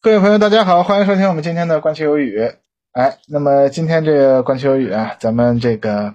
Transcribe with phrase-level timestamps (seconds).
[0.00, 2.52] 各位朋友，大家好，欢迎收听我们今天的观球有语。
[2.92, 6.14] 哎，那么今天这个观球有语啊，咱们这个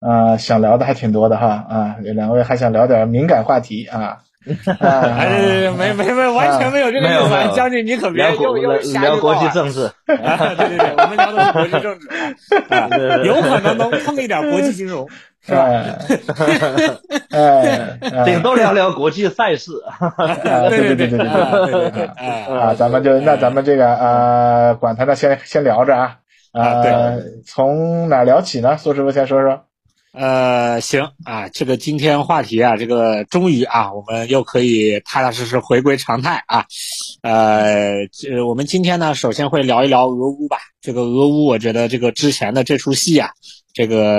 [0.00, 4.22] 啊想聊的还挺多的哈啊，两位还想聊点敏感话题啊。
[4.80, 7.56] 哎，没没没，完全没有这个意思。
[7.56, 9.90] 将军，你可别又又聊国际政治。
[10.06, 12.08] 对对对，我们聊的是国际政治，
[13.28, 15.06] 有可能能碰一点国际金融，
[15.46, 15.68] 是吧？
[17.30, 19.72] 哎，顶多聊聊国际赛事。
[20.70, 22.04] 对对对对对对对
[22.56, 22.74] 啊！
[22.74, 26.16] 咱们就那咱们这个呃，管他呢，先先聊着啊。
[26.52, 26.92] 啊，对，
[27.46, 28.78] 从哪聊起呢？
[28.78, 29.64] 苏师傅先说说。
[30.12, 36.66] 呃，行啊，这个今天话题啊，这个终于啊，我们又可以踏踏实实回归常态啊。
[37.22, 40.58] 呃，这我们今天呢，首先会聊一聊俄乌吧。
[40.80, 43.30] 这个俄乌，我觉得这个之前的这出戏啊，
[43.72, 44.18] 这个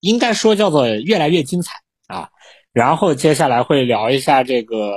[0.00, 1.74] 应该说叫做越来越精彩
[2.08, 2.28] 啊。
[2.72, 4.92] 然后接下来会聊一下这个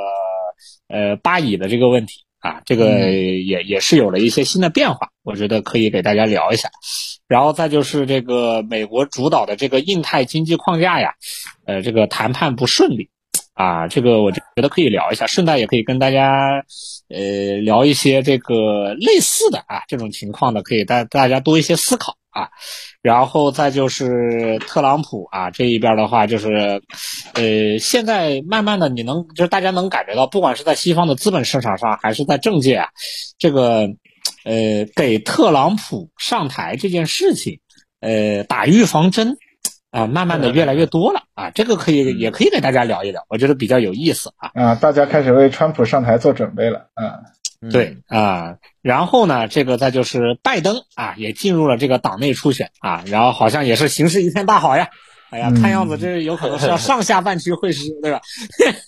[0.87, 6.69] 呃巴以的这个问题啊，这个也也是有了一些新的变化，我觉得可以给大家聊一下。
[7.27, 11.15] 然后再就是这个美国主导的这个印太经济框架呀，
[11.65, 13.09] 呃，这个谈判不顺利，
[13.55, 16.63] 啊，这个我觉得可以聊一下，顺带也可以跟大家，
[17.09, 22.49] 呃，聊一些这个类似的啊这种情况的，可以带大家多一些思考啊。
[23.01, 26.81] 然后再就是特朗普啊这一边的话，就是，
[27.33, 32.89] 呃，现在慢慢的你能就是大家能感觉到，不管是在西方的资本市场上，还是在政界啊，
[33.39, 33.87] 这个。
[34.43, 37.59] 呃，给特朗普上台这件事情，
[37.99, 39.37] 呃，打预防针，
[39.91, 44.49] 啊，慢慢的越来越多了啊，这个可以也可以给大家聊一聊，我觉得比较有意思啊。
[44.53, 47.21] 啊，大家开始为川普上台做准备了啊。
[47.71, 54.89] 对啊，然后呢，这个再就是拜登啊，也进入了这个党内初选啊，然后好像也是形势一片大好呀。
[55.31, 58.21] 哎呀，看样子这有可能是要上下半区会师，对吧？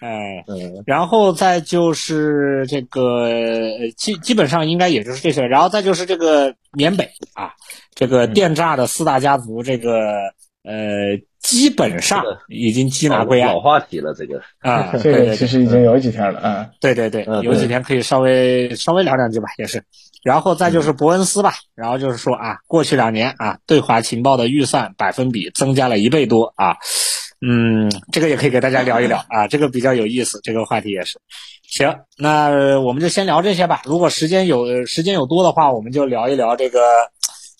[0.00, 0.44] 哎，
[0.86, 3.30] 然后再就是这个
[3.96, 7.52] 基基本上应该也就是这些，然后再就是这个缅北啊，
[7.94, 9.92] 这个电诈的四大家族，这个
[10.64, 11.18] 呃
[11.48, 13.52] 基本上已经缉拿归案。
[13.54, 16.68] 老话题了，这个啊， 这个其实已经有几天了啊。
[16.80, 19.82] 对对对，有几天可以稍微稍微聊两句吧，也是。
[20.22, 26.76] 然后再就是伯恩斯吧，然后就是说啊，过去两年啊，对华情报的预算百分比增加了一倍多啊。
[27.40, 31.18] 嗯，这个也可以给大家聊一聊啊，这个比较有意思，这个话题也是。
[31.70, 33.80] 行，那我们就先聊这些吧。
[33.84, 36.80] 如果时间有时间有多的话，我们就聊一聊这个，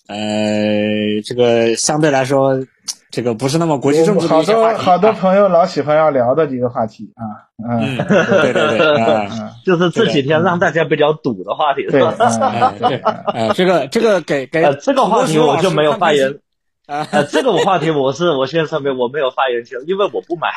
[0.09, 2.65] 呃，这个相对来说，
[3.11, 16.39] 这个不是那么国际政治好多好多朋友老喜欢要聊的几个话题啊，嗯，对对对， 啊，就是这几天让大家比较堵的话题，对，呃，这个这个给给这个话题我就没有发言。
[16.87, 20.49] 啊，这个话题我是我现在上面我没有发言权，因为我不买。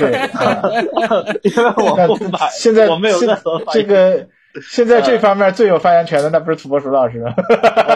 [0.00, 0.30] 对，
[1.44, 2.48] 因为我不买。
[2.52, 4.26] 现在我没有任何这个。
[4.68, 7.32] 现在这方面最有发言权的，那不是土拨鼠老师吗？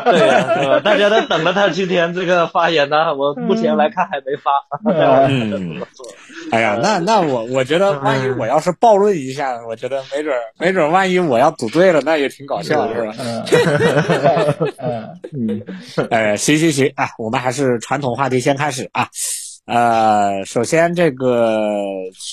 [0.04, 3.14] 对呀，大家都等着他今天这个发言呢。
[3.16, 4.52] 我目前来看还没发。
[5.28, 5.82] 嗯，
[6.52, 13.14] 哎呀，那那我我觉得，万一我要是暴论一下，我觉得没准没准，万一我要赌对了，那也挺搞笑，是吧？
[14.78, 15.62] 嗯 嗯，
[16.10, 19.08] 哎，行行行啊，我们还是传统话题先开始啊。
[19.66, 21.72] 呃，首先这个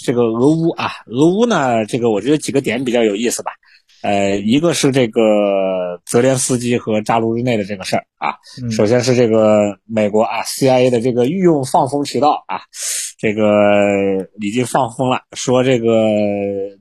[0.06, 3.54] 这个俄乌啊，俄乌呢，这个我觉得几个点比较有意思吧。
[4.04, 5.22] 呃，一个是这个
[6.06, 8.36] 泽连斯基和扎卢日内的这个事儿啊，
[8.72, 12.62] 首先是这个美国啊 CIA 的这个御用放风渠道啊，
[13.20, 13.44] 这个
[14.40, 15.88] 已经放风了，说这个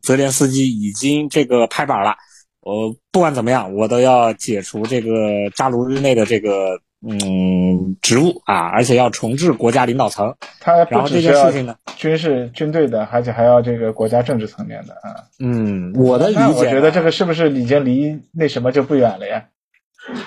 [0.03, 2.15] 泽连斯基已经这个拍板了，
[2.61, 5.11] 我不管怎么样，我都要解除这个
[5.55, 6.81] 扎卢日内的这个。
[7.03, 10.35] 嗯，职务啊，而且要重置国家领导层。
[10.61, 15.25] 他然后这件事情呢，军事军队的，而且还要这个国家政治层面的啊。
[15.39, 19.45] 嗯，我的理解，我觉得这个是不是已经离那什么就不远了呀？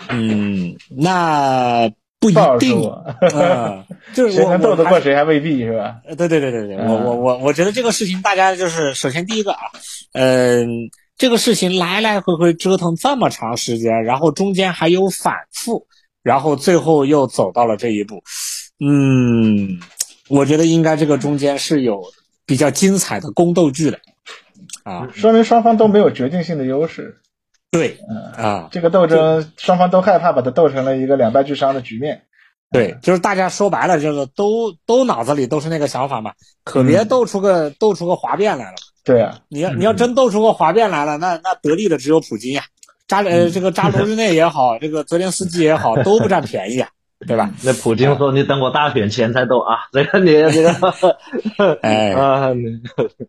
[0.10, 2.92] 嗯，那不一定。
[3.36, 3.86] 嗯，
[4.16, 5.98] 就是谁能斗得过谁还未必是吧？
[6.18, 9.60] 对对对对对，我我我我觉得这个事情大家就是首先第一个啊，
[10.14, 10.68] 嗯，
[11.18, 15.86] 这个事情来来回回折腾这么长时间，然后中间还有反复。
[16.24, 18.24] 然后最后又走到了这一步，
[18.80, 19.78] 嗯，
[20.30, 22.02] 我觉得应该这个中间是有
[22.46, 24.00] 比较精彩的宫斗剧的，
[24.84, 27.20] 啊，说明双方都没有决定性的优势。
[27.70, 32.24] 对，嗯啊，这个斗争双方都害怕把它斗成了一个两败俱伤的局面。
[32.72, 36.32] 对，就是大家说白了就是都都脑子里都是那个想法嘛，
[36.64, 38.76] 可别斗出个斗出个哗变来了。
[39.04, 42.64] 对啊，你要你要真斗出个哗变来了，那那得利的只有普京呀。
[43.08, 46.90] 扎呃，这个扎卢日内也好， 这个泽连斯基也好，都不占便宜啊。
[47.26, 47.52] 对吧？
[47.64, 51.18] 那普京说：“你等我大选前才动啊！”这个你这个，
[51.82, 52.50] 哎啊，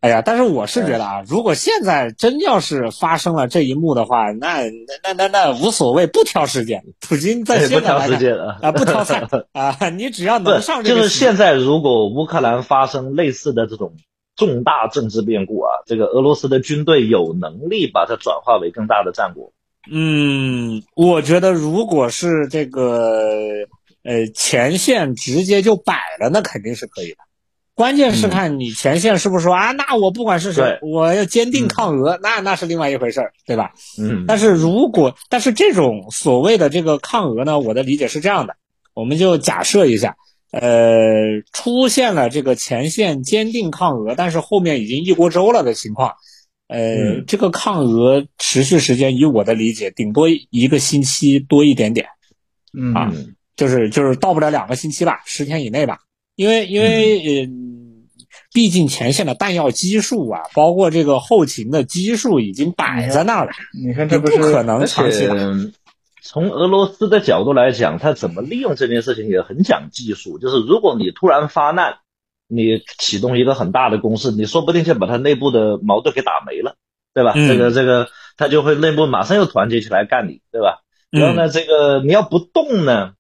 [0.00, 4.73] 哎呀，但是我是觉得啊，如果现在真要是发生了这一幕的话，那那
[5.05, 6.82] 那那那无所谓，不挑时间。
[7.00, 11.03] 普京在现在时间啊，不挑菜啊，你只要能上这个。
[11.03, 13.93] 就是现在，如果乌克兰发生类似的这种
[14.35, 19.53] 重大政治变故啊，这个俄罗斯的军队有能力把它转化为更大的战果。
[19.90, 23.28] 嗯，我觉得如果是这个
[24.02, 27.19] 呃前线直接就摆了，那肯定是可以的。
[27.75, 33.72] 关键是看你前线是不是说啊，那我不管是谁，我要坚定抗俄，那那是另外一回事儿，对吧？
[33.98, 34.25] 嗯。
[34.28, 38.54] 但是如果但是这种所谓的这个抗俄呢，我的理解是这样的，
[38.94, 40.16] 我们就假设一下，
[40.52, 40.62] 呃，
[41.52, 46.14] 出现了这个前线坚定抗俄，但是后面已经一锅粥了的情况。
[46.66, 52.06] 呃，这个抗俄持续时间，以我的理解，顶多一个星期多一点点，
[52.72, 53.12] 嗯啊，
[53.55, 55.99] 就是就是到不了两个星期吧，十天以内吧，
[56.37, 58.06] 因为因为嗯，
[58.52, 65.34] 毕竟前线的弹药基数啊，包括这个后勤的基数已经摆在那儿了，你看这不可能长期打。
[66.22, 71.99] 从俄罗斯的角度来讲，他怎么利用这件事情也很讲技术，就是如果你突然发难。
[72.49, 76.76] 你启动一个很大的攻势，你说不定就把他内部的矛盾给打没了，
[77.12, 77.32] 对吧？
[77.35, 80.81] 这个这个他就会内部马上又团结起来干你，对吧？
[81.11, 83.12] 然后呢，这个你要不动呢，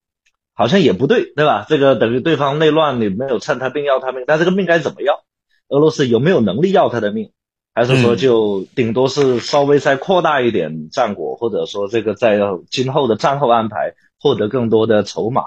[0.52, 1.64] 好像也不对，对吧？
[1.68, 5.24] 这个等于对方内乱，你没有趁他病要他命，但这个命该怎么要？
[5.68, 7.30] 俄罗斯有没有能力要他的命？
[7.76, 12.38] 还是说就顶多是稍微再扩大一点战果，或者说这个在
[12.70, 15.42] 今后的战后安排获得更多的筹码？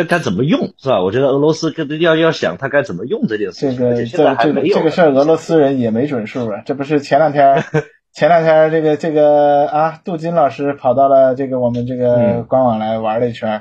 [0.00, 1.02] 这该怎么用是吧？
[1.02, 3.76] 我觉得俄罗斯跟要要想他该怎么用这件事情。
[3.78, 6.62] 这个这这个这个事儿，俄罗斯人也没准数啊。
[6.64, 7.62] 这不是前两天
[8.14, 13.60] 前两天这个这个啊，杜金老师跑到了这个我们这个官网来玩了一圈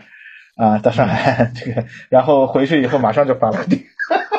[0.56, 3.82] 啊，到上海 这个，然后回去以后马上就发了癫，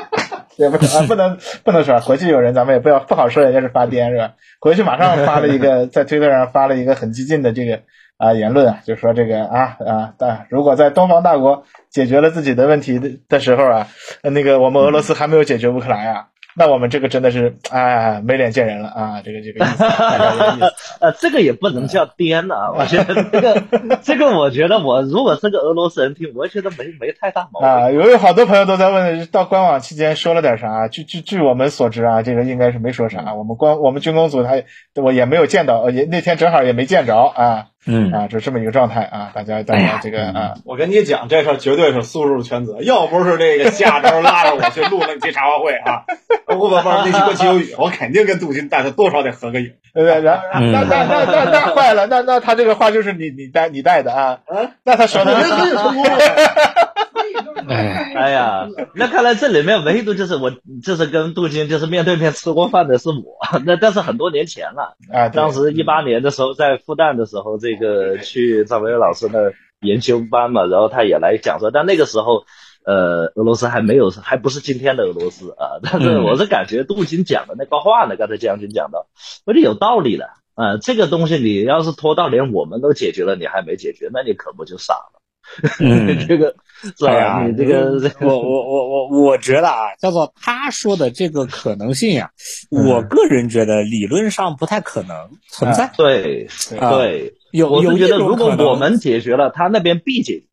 [0.56, 4.34] 也不啊不能不能说回去有人，咱们也不要不好说人家是发癫是吧？
[4.58, 7.80] 回去马上发了一个在推特上发了一个很激进的这个
[8.20, 11.64] 啊言论啊，就说这个啊啊，但如果在东方大国。
[11.90, 13.88] 解决了自己的问题的的时候啊，
[14.22, 19.22] 那个我们俄罗斯还没有解决乌克兰呀，那我们这个真的是哎没脸见人了啊！
[19.24, 19.84] 这个这个意思，
[21.02, 23.64] 呃，这个也不能叫颠啊，我觉得这个
[24.02, 27.90] 这个，我觉得我如果是个俄罗斯人听，我觉得没没太大毛病啊。
[27.90, 30.86] 有有好多朋友都在问，到官网期间说了点啥？
[30.86, 33.34] 据据据我们所知啊，这个应该是没说啥。
[33.34, 34.62] 我们官我们军工组他
[35.02, 37.66] 我也没有见到，也那天正好也没见着啊。
[37.86, 46.04] 嗯啊，就这么一个状态啊，大家大家这个啊，我跟你讲，这事儿绝对是苏叔全责，要不是这个下周拉着我去录那期茶话会啊，
[46.46, 50.20] 我我那期过期有雨，我肯定跟杜鑫带他多少得合个影，对不对？
[50.20, 54.38] 然后那那那那那坏了，那那他这个话就是你你带你带的啊？
[54.46, 56.89] 嗯，那他说的。
[58.16, 60.50] 哎呀，那看来这里面唯独就是我，
[60.82, 63.38] 就是跟杜金就是面对面吃过饭的是我。
[63.64, 72.44] 那但是很多年前了，啊，当时一八年的时候在复旦的时候，这个去张维老师的研究班嘛，然后他也来讲说，但那个时候，
[72.84, 75.78] 呃，俄罗斯还没有，还不是今天的俄罗斯啊。
[75.82, 79.06] 但是我是感觉杜金讲的那个话呢，刚才将军讲的，
[79.46, 80.30] 我觉得有道理的。
[80.56, 85.19] 啊，这个东西你要是拖到连我们都解决了，你还没解决，那你可不就傻了？
[86.28, 86.54] 这个。
[86.82, 87.46] 是吧？
[87.46, 87.92] 你这个，
[88.26, 92.30] 我我我我我觉得啊，叫做他说的这个可能性呀，
[92.70, 95.14] 我个人觉得理论上不太可能
[95.50, 95.92] 存在。
[95.98, 100.44] 对对，有我是觉得如果我们解决了，他那边必解。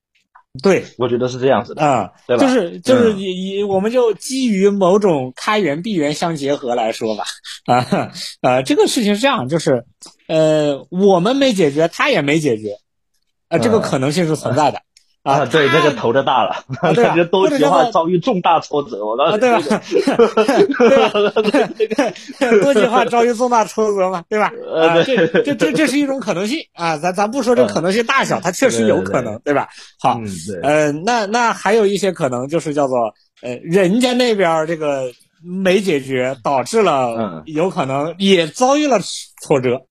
[0.61, 2.43] 对，我觉得是这样子的啊，对吧？
[2.43, 7.23] 就是就是以以我们就基于某种开源闭源相结合来说吧，
[7.67, 9.85] 啊啊，这个事情是这样，就是
[10.27, 12.71] 呃，我们没解决，他也没解决，
[13.49, 14.79] 啊，这个可能性是存在的。
[15.27, 16.55] 啊，对，这个头就大了，
[16.95, 19.59] 感觉多极化遭遇重大挫折，我当时对吧？
[20.79, 22.63] 对吧？
[22.63, 24.53] 多极化遭遇重大挫折嘛，对吧？
[24.73, 29.67] 啊，这这这这是一种可能性啊，咱咱不说这个可能性大小，它确实有可能，对吧？
[29.99, 30.17] 好，
[30.63, 35.11] 呃，那那还有一些可能就是叫做呃，人家那边这个
[35.43, 39.01] 没解决，导致了有可能也遭遇了
[39.41, 39.81] 挫折，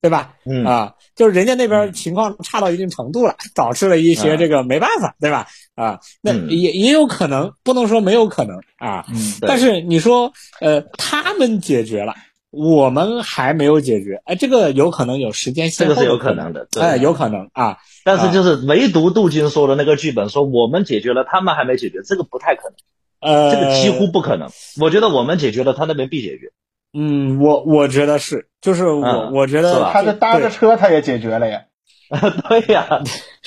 [0.00, 0.34] 对吧？
[0.44, 0.94] 嗯啊。
[1.14, 5.46] 就是人家那边情况差到一定程度了，导致了一些这个没办法，对吧？
[5.74, 9.04] 啊，那也也有可能，不能说没有可能啊。
[9.10, 9.34] 嗯。
[9.42, 12.14] 但是你说，呃，他们解决了，
[12.50, 15.94] 我们还没有解决，哎，这个有可能有时间先后。
[15.94, 17.76] 这个是有可能的，哎，有可能啊。
[18.02, 22.76] 但是就是唯独杜金说的那个剧本，说我们解决了，他们还没解决，这个不太可能。
[23.20, 24.48] 呃，这个几乎不可能。
[24.80, 26.50] 我觉得我们解决了，他那边必解决。
[26.92, 31.62] 嗯，我我觉得是，就是我我觉得他这搭着车他也解决了呀。
[32.48, 32.88] 对呀，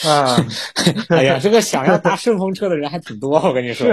[0.05, 0.37] 啊，
[1.11, 3.85] 哎呀，这个想要搭顺风车的人还挺多，我跟你说，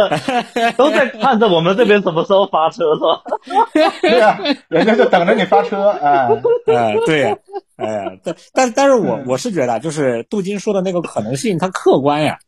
[0.78, 3.92] 都在看着我们这边什么时候发车是吧？
[4.00, 6.26] 对啊，人家就等着你发车啊。
[6.66, 7.36] 呃，对呀，
[7.76, 12.38] 哎呀，但但但是我我是觉得，就是杜金说的那个可能性，它客观呀，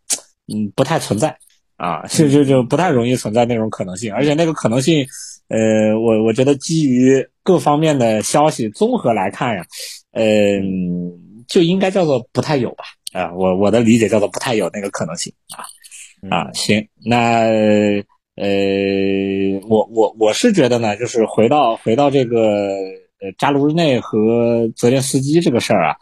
[0.51, 1.37] 嗯，不太存在
[1.77, 5.07] 啊，就就就不太容易存在那种可能性，而且那个可能性，
[5.51, 9.65] 呃，我我觉得基于各方面的消息综合来看呀，
[10.13, 11.13] 嗯、
[11.49, 15.67] 就应该叫做不太有吧，啊，我我的理解叫做不太有那个可能性啊。
[16.29, 17.47] 啊，行，那
[18.37, 18.47] 呃，
[19.67, 22.77] 我我我是觉得呢，就是回到回到这个
[23.21, 25.97] 呃扎卢日内和泽连斯基这个事儿啊，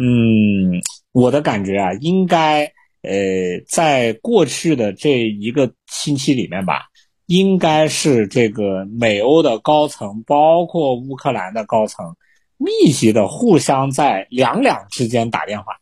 [0.00, 0.80] 嗯，
[1.10, 2.64] 我的感觉啊，应该
[3.02, 6.82] 呃，在过去的这一个星期里面吧，
[7.28, 12.16] 应该是这个美欧的高层，包括乌克兰的高层，
[12.56, 15.74] 密集的互相在两两之间打电话，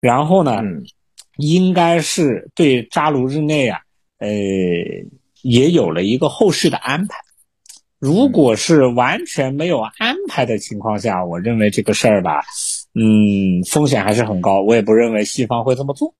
[0.00, 0.84] 然后呢，嗯
[1.36, 3.80] 应该是对扎卢日内啊，
[4.18, 4.28] 呃，
[5.40, 7.16] 也有了一个后续的安排。
[8.00, 12.42] 如果是完全没有安排的情况下，我认为这个事儿吧，
[12.94, 14.60] 嗯，风险还是很高。
[14.62, 16.12] 我也不认为西方会这么做，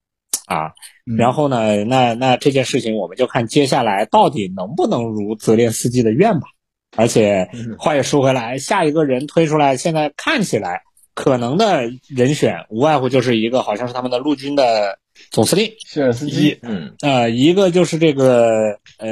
[0.45, 0.73] 啊。
[1.05, 6.47] 嗯然后呢，那那这件事情我们就看接下来到底能不能如泽连斯基的愿吧。
[6.95, 10.83] 而且嗯话也说回来，下一个人推出来，现在看起来
[11.15, 14.99] 可能的人选无外乎就是一个好像是他们的陆军的
[15.31, 19.09] 总司令，谢尔斯基，嗯呃，一个就是这个呃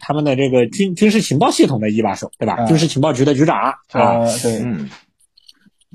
[0.00, 2.56] 他们的这个军军事情报系统的一把手，对吧？
[2.58, 4.90] 嗯军事情报局的局长啊，呃，对，嗯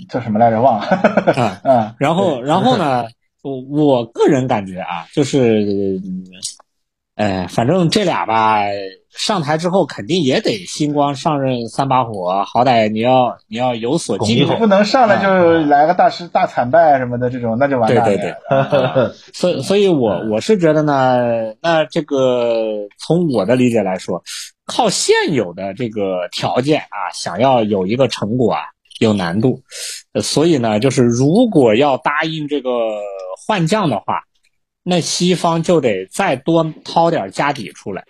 [0.08, 0.62] 叫什么来着？
[0.62, 0.86] 忘了。
[0.88, 3.08] 啊， 啊，然后然后呢，
[3.41, 5.62] 我我个人感觉啊，就是，
[6.05, 6.24] 嗯
[7.15, 8.62] 呃，反正这俩吧，
[9.12, 15.27] 上台之后肯定也得星光上任三把火，好歹你要你要有所进步不能上来就
[15.65, 18.05] 来个大失大惨败什么的这种，那就完蛋了。
[18.05, 18.34] 对对
[18.93, 24.24] 对所以，所以我我是觉得呢，那这个从我的理解来说，
[24.65, 28.62] 靠现有的这个条件啊，想要有一个成果啊，
[29.01, 29.62] 有难度。
[30.13, 32.69] 呃所以呢，就是如果要答应这个
[33.50, 34.25] 换将的话，
[34.84, 38.06] 那西方就得再多掏点家底出来，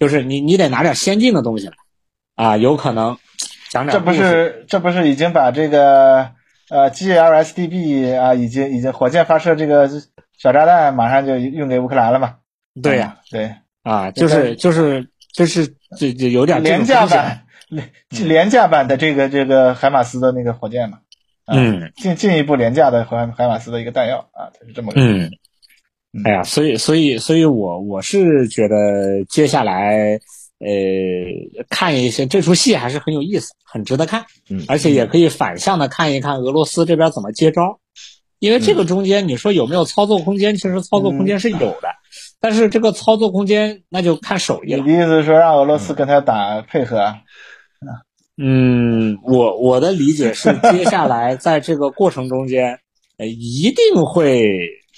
[0.00, 1.74] 就是你你得拿点先进的东西来
[2.34, 3.16] 啊，有可能
[3.70, 6.32] 讲点这不是这不是已经把这个
[6.68, 9.88] 呃 GLSDB 啊，已经已经火箭发射这个
[10.36, 12.38] 小炸弹马上就用给乌克兰了嘛？
[12.82, 20.98] 对呀、嗯对，啊，就是就是就是这这有点廉价版廉廉价版的这个这个海马斯的那个火箭嘛。
[21.44, 25.30] 啊嗯，进进一步廉价的和海马斯的一个弹药啊，它是这么个嗯
[26.12, 30.20] 嗯，哎呀，所以所以所以我我是觉得接下来
[30.60, 30.68] 呃
[31.68, 37.80] 看一些这出戏还是很有意思，很值得看，嗯而且也可以反向的看一看俄罗斯这边怎么接招，
[38.38, 41.88] 因为这个中间你说有没有操作空间，其实操作空间是有的，
[42.40, 44.92] 但是这个操作空间那就看手艺了你的。
[44.92, 47.16] 意思是说让俄罗斯跟他打配合啊？
[48.44, 52.80] 嗯，我我的理解是， 接下来在这个过程中间，
[53.18, 54.42] 呃，一定会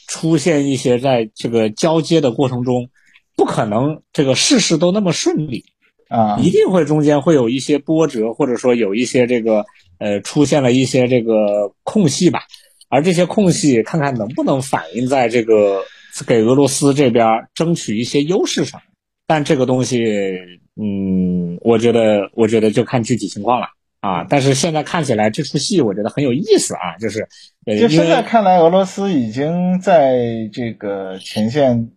[0.08, 2.88] 出现一些在这个交接的过程中，
[3.36, 5.62] 不可能这个事事都那么顺利，
[6.08, 9.66] 啊，一定会中间会有一些波折，或者说有一些这个
[9.98, 12.44] 呃出现了一些这个空隙吧，
[12.88, 15.82] 而这些空隙看看能不能反映在这个
[16.26, 18.80] 给俄罗斯这边争取一些优势上，
[19.26, 20.02] 但这个东西，
[20.80, 23.68] 嗯，我觉得我觉得就看具体情况了。
[24.00, 27.26] 啊，但是现在看起来这出戏我觉得很有意思啊，就是，
[27.64, 30.18] 就现在看来，俄罗斯已经在
[30.52, 31.88] 这个前线，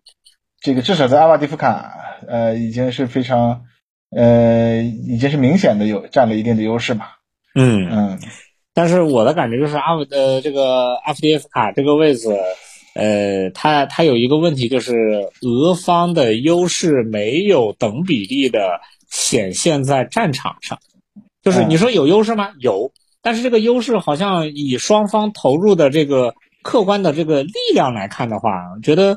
[0.58, 1.92] 这个至少在阿瓦迪夫卡，
[2.26, 3.64] 呃，已经是非常，
[4.10, 7.04] 呃，已经是明显的有占了一定的优势嘛。
[7.54, 8.18] 嗯，嗯
[8.72, 12.30] 但是我的感觉就是阿夫呃这个阿夫迪夫卡这个位置，
[12.98, 14.92] 呃，它它有一个问题，就是
[15.42, 20.76] 俄方的优势没有等比例的显现在战场上。
[21.44, 22.50] 就是你说有优势吗？
[22.58, 22.90] 有，
[23.22, 28.50] 但是这个优势好像以双方投入的这个客观的这个力量来看的话，
[28.82, 29.16] 觉得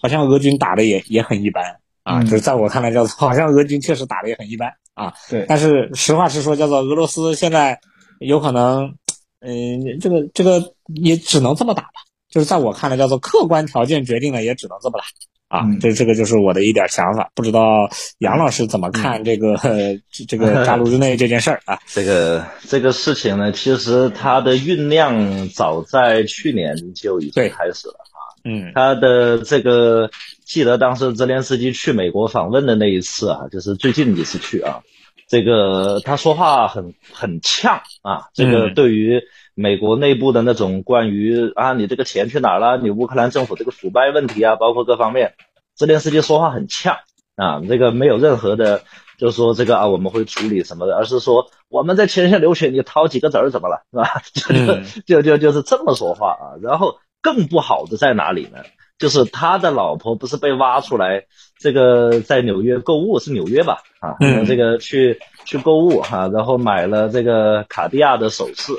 [0.00, 1.62] 好像俄军打的也也很一般
[2.02, 2.20] 啊。
[2.20, 5.12] 嗯就是在我看来，叫做好像俄军确实打的也很一般啊。
[5.28, 7.78] 对，但是实话实说，叫做俄罗斯现在
[8.18, 8.94] 有可能，
[9.40, 12.00] 嗯、这个这个也只能这么打吧。
[12.30, 15.04] 就是在我看来，叫做客观条件决定了，也只能这么了
[15.48, 15.66] 啊。
[15.66, 19.56] 嗯这这个就是我的一点想法，不知道杨老师怎么看这个、
[20.12, 21.78] 这这个扎卢日内这件事儿啊？
[21.92, 28.20] 这个这个事情呢，其实它的酝酿早在去年就已经开始了啊。
[28.44, 30.10] 嗯他的这个，
[30.44, 34.80] 记得当时泽连斯基去美国访问的那一次啊，就是最近一次去啊，
[35.28, 39.20] 这个他说话很很呛啊，这个嗯对于
[39.60, 45.34] 美国内部的那种关于啊你这个钱去哪儿了，你乌克兰政府这个腐败问题啊，包括各方面，
[45.74, 46.96] 泽连斯基说话很呛
[47.36, 48.82] 啊，这个没有任何的。
[49.18, 54.22] 就是说这个啊，我们会处理什么的，而是说我们在前线流血，你掏几个子儿怎么了，是吧？
[54.32, 56.56] 就嗯就就就是这么说话啊。
[56.62, 58.60] 然后更不好的在哪里呢？
[58.98, 61.26] 就是他的老婆不是被挖出来，
[61.58, 63.82] 这个在纽约购物是纽约吧？
[64.00, 68.72] 啊，嗯这个去去购物哈、然后买了这个卡地亚的首饰，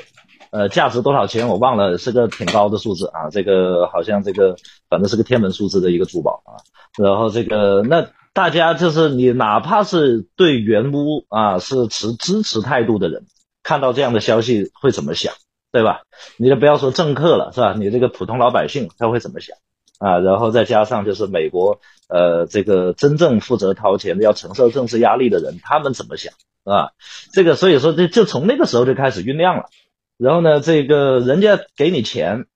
[0.52, 3.30] 呃，价值多少钱我忘了，是个挺高的数字啊。
[3.30, 4.56] 这个好像这个
[4.90, 6.60] 反正是个天文数字的一个珠宝啊。
[7.02, 13.24] 然后这个那大家就是你哪怕是对原屋啊是持支持态度的人，
[13.62, 15.32] 看到这样的消息会怎么想，
[15.72, 16.02] 对吧？
[16.36, 17.72] 你就不要说政客了，是吧？
[17.72, 19.56] 你这个普通老百姓他会怎么想
[19.98, 20.18] 啊？
[20.18, 21.80] 然后再加上就是美国
[22.10, 26.90] 呃这个真正负责掏钱的要承受政治压力的人，他们怎么想啊？
[27.32, 29.70] 这个所以说就就从那个时候就开始酝酿了。
[30.22, 32.46] 然后呢，这个人家给你钱，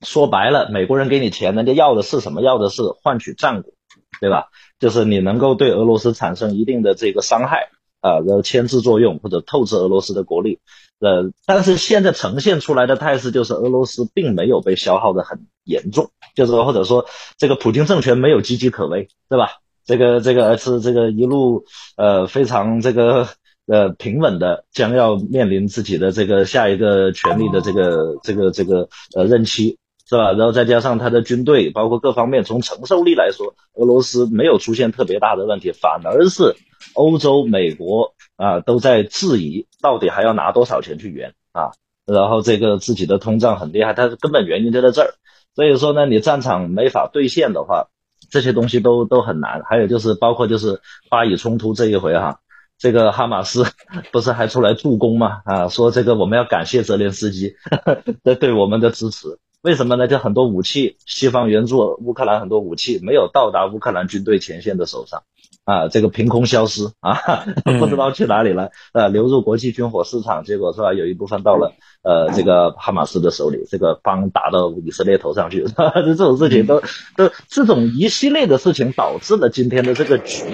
[0.00, 2.40] 说白了，美国人给你钱，人家要的是什么？
[2.40, 3.74] 要的是换取战果，
[4.22, 4.46] 对吧？
[4.78, 7.68] 就是你能够对俄罗斯产生一定的这个伤害
[8.00, 10.60] 啊，然后牵制作用或者透支俄罗斯的国力。
[10.98, 17.04] 呃，但是现在呈现出来的态势就是俄罗斯并没有被消耗的很严重，就是或者说
[17.36, 19.58] 这个普京政权没有岌岌可危，对吧？
[19.84, 21.66] 这个这个是这个一路
[21.98, 23.28] 呃非常这个
[23.66, 29.78] 呃平稳的将要面临自己的这个下一个权力的这个这个这个呃任期。
[30.06, 30.32] 是吧？
[30.32, 36.56] 然后再加上他的军队，包括各方面，从承受力来说，俄罗斯没有出现特别大的问题，反而是
[36.92, 41.72] 欧洲、美国啊都在质疑到底还要拿多少钱去援啊。
[42.04, 45.14] 然后这个自己的通胀很厉害，它根本原因就在这儿。
[45.54, 47.88] 所以说呢，你战场没法兑现的话，
[48.30, 49.62] 这些东西都都很难。
[49.64, 52.40] 还有就是包括就是巴以冲突这一回哈、
[52.84, 53.64] 这个哈马斯
[54.12, 55.40] 不是还出来助攻吗？
[55.46, 57.54] 啊，说这个我们要感谢泽连斯基
[58.22, 59.38] 的对我们的支持。
[59.62, 60.06] 为什么呢？
[60.06, 65.22] 就很多武器，西方援助乌克兰很多武器没有到达乌克兰军队前线的手上，
[65.64, 67.16] 啊，这个凭空消失啊，
[67.80, 70.92] 不知道去哪里了，呃，流入国际军火市场，结果是吧？
[70.92, 71.72] 有一部分到了
[72.02, 75.64] 呃这个哈马斯的手里，这个帮打到以色列头上去？
[76.04, 76.82] 这种事情都
[77.16, 80.44] 都这种一系列的事情导致了今天的这个局。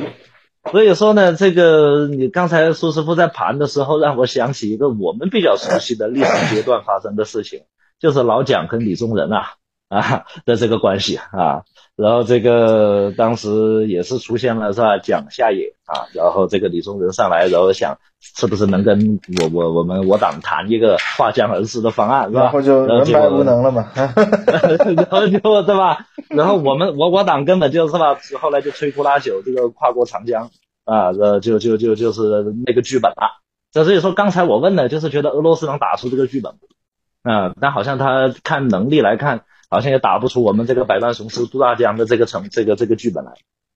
[0.71, 7.63] 所以说呢，这个你刚才苏师傅在盘的时候，让我想起一个我们比较熟悉的历史阶段发生的事情。
[8.01, 9.53] 就是老蒋跟李宗仁啊
[9.91, 11.63] 啊 的这个关系啊，
[11.97, 14.99] 然后这个当时也是出现了是吧？
[14.99, 22.43] 蒋下野啊，然后这个李宗仁上来，然后想是不是能跟我我我们我党谈一个划江而治的方案是吧？
[22.43, 23.91] 然后就人白无能了嘛。
[23.95, 26.07] 然后就对吧？
[26.37, 30.51] 然后我们我我党根本就是吧，后来就摧枯拉朽，这个跨过长江
[30.85, 32.23] 啊，呃就就就就是
[32.65, 33.41] 那个剧本了。
[33.73, 37.29] 所以说刚才我问的就是觉得俄罗斯能打出这个剧本不？
[37.29, 43.33] 啊，但好像他看能力来看，好像也打不出我们这个百万雄师渡大江的这个成这个这个剧本来。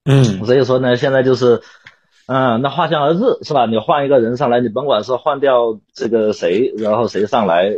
[0.07, 1.63] 嗯所以说呢，现在就是，
[2.27, 3.67] 嗯、那画江而治是吧？
[3.67, 7.71] 你换一个人上来，你甭管是换掉这个谁，然后谁上来，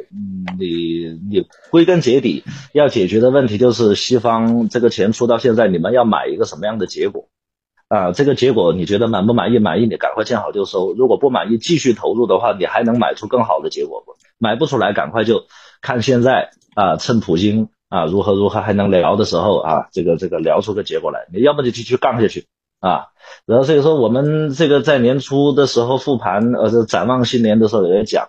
[0.59, 7.29] 你你归根结底要解决的问题就是西方这个钱出到现在，你们要买一个什么样的结果？
[7.89, 9.59] 啊，这个结果你觉得满不满意？
[9.59, 14.17] 满意你赶快见好就收，如果不满意继续投入的话，你还能买出更好的结果不？
[14.39, 15.45] 买不出来，赶快就
[15.81, 21.27] 看现在啊，趁普京啊如何如何还能聊的时候啊，这个这个聊出个结果来。
[21.33, 22.47] 你要么就继续杠下去
[22.81, 23.07] 啊。
[23.47, 28.29] 然后所以说我们这个在年初的时候复盘，呃，这展望新年的时候也讲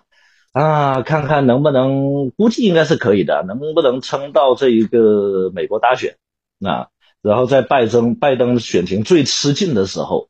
[0.52, 6.16] 啊，看看能不能，估计应该是可以的，能不能撑到这一个美国大选
[6.64, 6.88] 啊？
[7.20, 10.28] 然后在拜登拜登选情最吃劲的时候，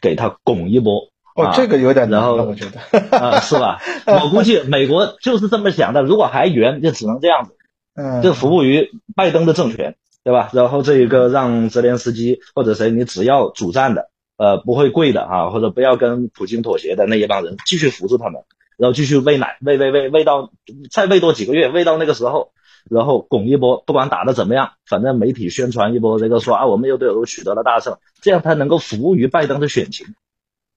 [0.00, 1.10] 给他拱一波。
[1.36, 3.18] 哦，这个有点难啊，然后我觉得。
[3.18, 3.80] 啊，是吧？
[4.06, 7.56] 我估计美国就是这么想的，如果还圆，就只能这样子，
[7.94, 10.48] 嗯，就服务于拜登的政权，对吧？
[10.54, 14.08] 然后这一个让泽连斯基或者谁，你只要主战的，
[14.38, 18.42] 呃，不会跪的啊，或者不要跟普京妥协的那一帮人，继续扶住他们，
[18.78, 20.50] 然后继续喂奶，喂喂喂喂到
[20.90, 22.52] 再喂多几个月，喂到那个时候，
[22.90, 30.14] 然后拱一波，不管打的怎么样，反正媒体宣传一波，这个说啊，我们又对俄罗取得了大胜，这样他能够服务于拜登的选情。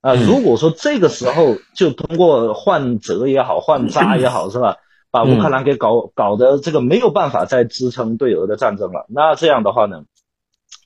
[0.01, 4.77] 啊、嗯如果说这个时候就通过换折也好，换 渣也好，是吧？
[5.17, 10.03] 把乌克兰给搞搞得这个没有办法再支撑对俄的战争了，那这样的话呢，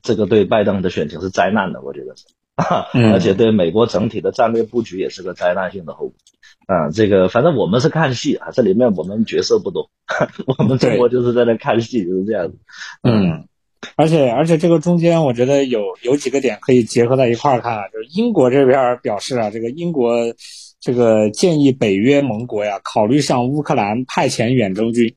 [0.04, 2.28] 这个对拜登的选情是灾难的，我觉得是，
[2.98, 3.12] 嗯。
[3.12, 6.14] 而且对美国整体的战略布局也是个灾难性的后果。
[6.68, 9.90] 啊，这个反正我们是看戏啊，这里面我们角色不多，
[10.58, 12.58] 我们中国就是在那看戏，就是这样子。
[13.04, 13.48] 嗯，
[13.98, 20.16] 而且而且这个中间，我觉得有有几个点可以结合在一块儿看啊，就是英国这边表示啊，这个英国
[20.82, 25.16] 这个建议北约盟国呀，考虑向乌克兰派遣远征军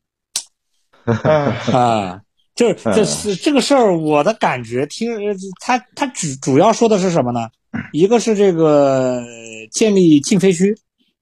[1.04, 2.20] 啊，啊。
[2.54, 7.48] 就是这是这个事儿，我的感觉听呃他他主主要说的是什么呢？
[7.90, 9.20] 一个是这个
[9.72, 10.72] 建立禁飞区，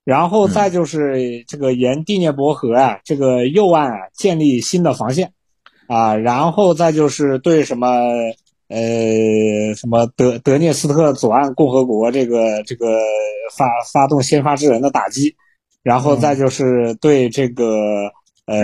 [0.05, 5.33] 然后再就是这个沿第聂伯河啊这个右岸啊建立新的防线，
[5.89, 7.89] 啊，然后再就是对什么
[8.73, 12.87] 呃什么德德涅斯特左岸共和国这个这个
[13.57, 15.37] 发发动先发制人的打击，
[15.83, 17.65] 然后再就是对这个。
[18.45, 18.59] 呃，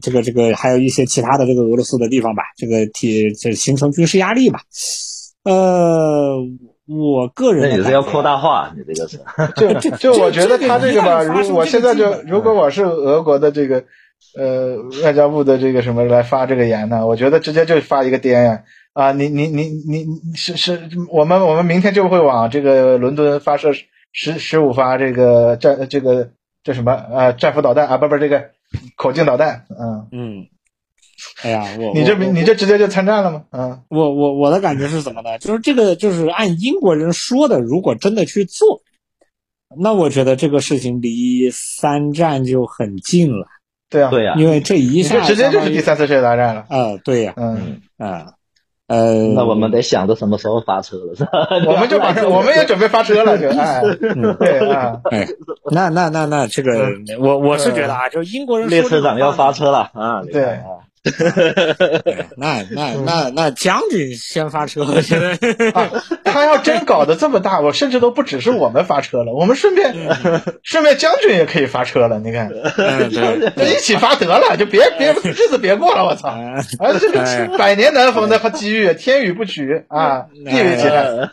[0.00, 4.60] 这个这个还有一些其他的这个俄罗斯的地方吧，这个体这形成军事压力吧。
[5.42, 6.36] 呃，
[6.86, 9.18] 我个人那你是要扩大化，你这个是。
[9.80, 13.82] 就就我觉得他这个吧，如我现在就如果我是俄国的这个
[14.38, 18.62] 呃外交部的这个什么来发这个言呢，我觉得直接就发一个颠呀啊，
[19.12, 23.72] 你你你你是是我们我们明天就会往这个伦敦发射
[24.12, 26.30] 十十五发这个战这个
[26.62, 28.50] 这什么呃战斧导弹啊，不不这个。
[28.96, 30.46] 口径导弹，嗯嗯，
[31.42, 33.44] 哎呀，我你这我你这直接就参战了吗？
[33.50, 35.38] 嗯，我我我的感觉是怎么呢？
[35.40, 38.80] 就是这个就是按英国人说的，如果真的去做，
[39.78, 43.46] 那我觉得这个事情离三战就很近了。
[43.90, 46.64] 对啊，对呀，因为这一下这直接就是第三次世界大战了。
[46.70, 48.32] 啊，对呀，嗯，啊，
[48.92, 51.30] 呃，那我们得想着什么时候发车了，是吧？
[51.66, 53.80] 我们就马上， 我们也准备发车了， 就哎，
[54.38, 55.26] 对啊，哎，
[55.70, 60.20] 那那那那这个，我我是觉得啊，就是英国人列车长要发车了啊！
[60.30, 60.91] 对啊，对
[62.36, 65.30] 那那那那将军先发车，我觉得
[65.74, 65.90] 啊，
[66.22, 69.92] 他要真搞得这么大，我甚至都不只是我们发车了，我们顺便
[70.62, 72.20] 顺便将军也可以发车了。
[72.20, 76.28] 你看，就一起发得了，就别别日子别过了，我操！
[76.28, 76.38] 啊
[76.78, 81.32] 啊，这个百年难逢的机遇，天与不取啊，地为艰难啊，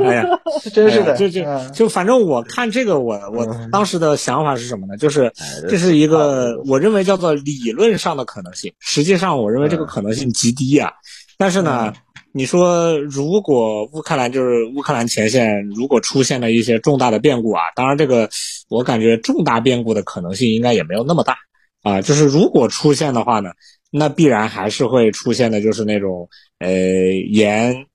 [0.00, 0.24] 哎呀，
[0.72, 4.96] 真是的，就就嗯就反正我看这个，我我当时的想法是什么呢？
[4.96, 10.92] 就是哎这是一个我认为叫做理论上的可能性，实际上我认为这个可能性极低啊。
[11.38, 11.92] 但是呢，
[12.32, 18.28] 你说如果乌克兰就是乌克兰前线如果出现了一些重大的变故啊，当然这个
[18.68, 21.38] 我感觉重大变故的可能性应该也没有那么大
[21.82, 22.02] 啊。
[22.02, 23.52] 就是如果出现的话呢，
[23.90, 27.86] 那必然还是会出现的就是那种呃沿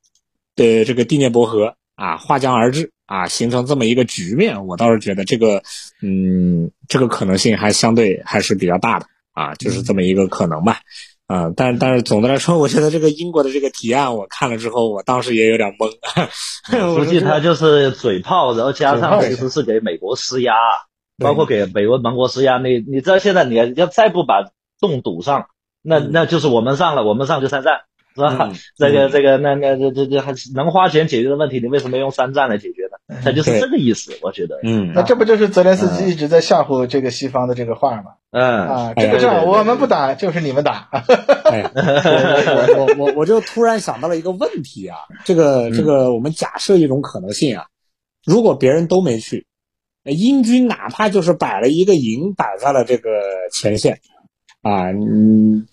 [0.56, 5.62] 的这个第聂伯河啊划江而治啊，形成这么一个局面，我倒是觉得这个
[6.01, 10.80] 嗯这个可能性还相对还是比较大的啊，就是这么一个可能吧。
[11.28, 15.91] 啊、但但是总的来说，我觉得这个英国的这个提案，我看了之后，我当时也有点懵。
[16.88, 20.54] 我估计他就是嘴炮，然后加上其实是给美国施压，
[21.17, 22.60] 包括给美国盟国施压。
[22.60, 25.48] 你你知道现在你要再不把洞堵上，
[25.82, 27.82] 那那就是我们上了，我们上就参战，
[28.15, 28.49] 是吧？
[28.49, 33.19] 嗯 这个这个那那这这这还是能花钱解决的问题，你为什么用三战来解决呢？
[33.23, 34.60] 他就是这个意思，我觉得。
[34.63, 38.13] 嗯那这不就是泽连斯基一直在吓唬这个西方的这个话吗？
[38.32, 40.89] 嗯，啊，这个仗我们不打，就是你们打。
[41.43, 47.65] 哎呀， 我我我我就突然想到了一个问题啊，这个这个我们假设一种可能性啊，
[48.25, 49.45] 如果别人都没去，
[50.04, 53.10] 呃英军哪怕就是摆了一个营摆在了这个
[53.51, 53.99] 前线，
[54.62, 55.67] 啊，嗯，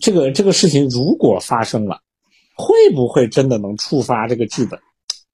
[0.00, 2.00] 这个这个事情如果发生了，
[2.56, 4.80] 会不会真的能触发这个剧本？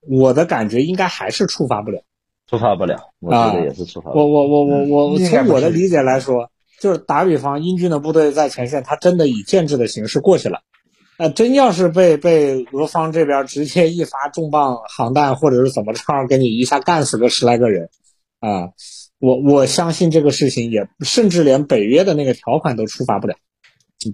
[0.08, 2.02] 我的感觉应该还是触发不了。
[2.48, 4.24] 触发不了，我觉得也是触发不了。
[4.24, 10.62] 我我我我我从我的理解来说，就是打比方，英军的部队在前线，他真的以建制的形式过去了。
[11.18, 17.90] 呃，真要是被被俄方这边直接一发重磅航弹，或者是怎么着，给你一下干死个十来个人，
[18.40, 18.70] 啊，
[19.18, 23.36] 我我相信这个事情也甚至连北约的那个条款都触发不了。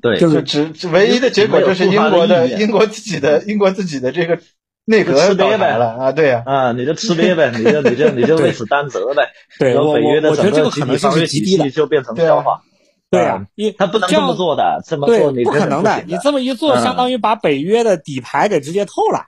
[0.03, 4.38] 对，就就是只只唯一的结果就是英国的英国自己的英国自己的这个
[4.85, 9.29] 内阁吃瘪呗了啊，对呀、啊，你就吃瘪呗，你就你就你就为此担责呗。
[9.59, 11.70] 对我然后北约的我我觉得这整个可能性体防御体是极低的系。
[11.70, 12.62] 就变成笑话。
[13.09, 16.03] 对啊，因他不能这么做的，这么做，你不可能的。
[16.07, 19.27] 你这么一做，嗯相当于把北约的底牌给直接透了。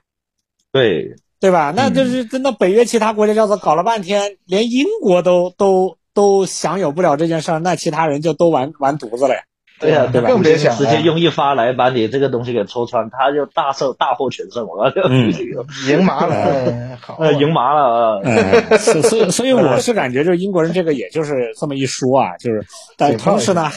[0.73, 1.73] 对对吧？
[1.73, 9.41] 那嗯就是真的，北约其他国家叫做搞了半天，连英国都都都享有不了这件事儿，那其他人就都完完犊子了呀。
[9.79, 10.27] 对呀，对吧？
[10.27, 15.29] 更别想直接用一发来把你这个东西给戳穿，他就大胜大获全胜，我就嗯。
[15.87, 18.21] 赢麻了，赢麻了啊。
[18.23, 22.61] 嗯， 所所以所以我是感觉，就是英国人这个也就是这么一说啊，就是，
[22.97, 23.69] 但同时呢，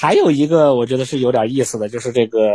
[0.00, 2.50] 还有一个我觉得是有点意思的，就是这个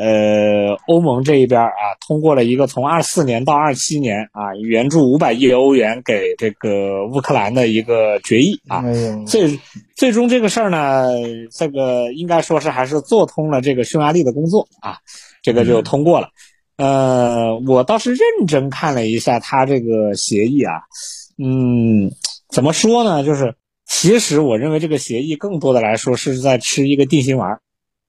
[0.00, 8.82] 呃欧盟这一边啊，通过了一个从二四年到二七年啊援助五百亿欧元给这个乌克兰的一个决议啊。
[8.84, 9.60] 哎呦，这
[9.96, 11.08] 最终这个事儿呢，
[11.52, 14.96] 这个应该说是还是做通了这个匈牙利的工作啊，
[15.42, 16.28] 这个就通过了。
[16.76, 20.72] 呃，我倒是认真看了一下他这个协议啊，
[21.36, 22.10] 嗯，
[22.48, 23.22] 怎么说呢？
[23.22, 23.54] 就是
[23.86, 27.60] 其实我认为这个协议更多的来说是在吃一个定心丸，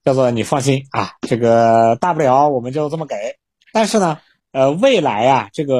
[0.04, 3.14] 叫做你放心啊，这个大不了我们就这么给。
[3.72, 4.18] 但是呢，
[4.52, 5.76] 呃，未来啊，这个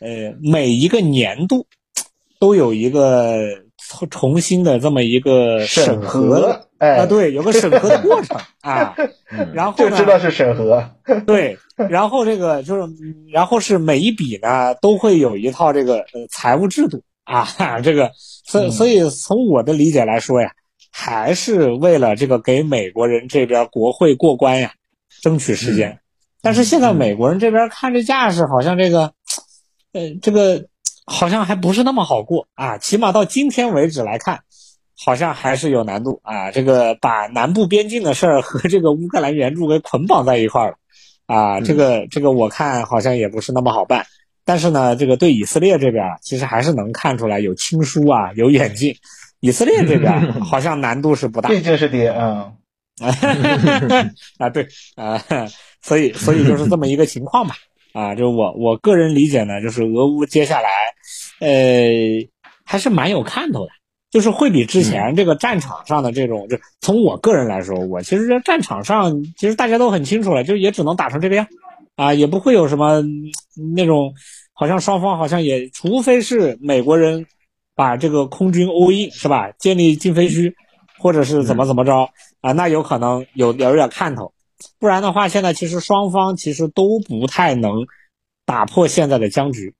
[0.00, 1.66] 呃每一个年度
[2.38, 3.36] 都有一个
[3.76, 6.62] 重重新的这么一个审核。
[6.78, 8.94] 哎啊，对，有个审核的过程 啊，
[9.54, 10.90] 然后呢，就知道是审核。
[11.26, 11.56] 对，
[11.88, 17.48] 然后这个就是，嗯然后是每一笔呢都会有一套这个呃财务制度啊，
[17.82, 18.10] 这个，
[18.44, 20.52] 所以所以从我的理解来说呀，
[20.98, 24.72] 还是为了这个给美国人这边国会过关呀
[25.20, 26.00] 争取时间。
[26.40, 29.12] 但是现在美国人这边看这架势，好像这个，
[29.92, 30.68] 呃，这个
[31.04, 34.40] 好像还不是那么好过啊，起码到今天为止来看。
[34.98, 36.50] 好像还是有难度啊！
[36.50, 40.76] 这个把南部边境的事儿和这个乌克兰援助给捆绑在一块儿了，
[41.26, 44.06] 啊，这个这个我看好像也不是那么好办。
[44.46, 48.96] 但是呢，这个对以色列这边其实还是能看出来有亲疏啊，有远近。
[49.40, 52.52] 以色列这边 好像难度是不大，毕竟是爹啊。
[54.38, 55.22] 啊，对啊，
[55.82, 57.54] 所以所以就是这么一个情况吧。
[57.92, 60.68] 啊，就我我个人理解呢，就是俄乌接下来，
[61.40, 62.26] 呃，
[62.64, 63.72] 还是蛮有看头的。
[64.08, 71.46] 就是会比之前这个战场上的这种，就从我个人来说，我其实战场上其实大家都很清楚了，就也只能打成这个样，
[71.96, 73.02] 啊，也不会有什么
[73.74, 74.14] 那种，
[74.54, 77.26] 好像双方好像也，除非是美国人
[77.76, 80.52] 把这个空军 all in 是吧，建立禁飞区，
[80.98, 82.08] 或者是怎么怎么着
[82.40, 84.32] 啊，那有可能有有点看头，
[84.80, 87.86] 不然的话，现在其实双方其实都不太能
[88.44, 89.72] 打破现在的僵局，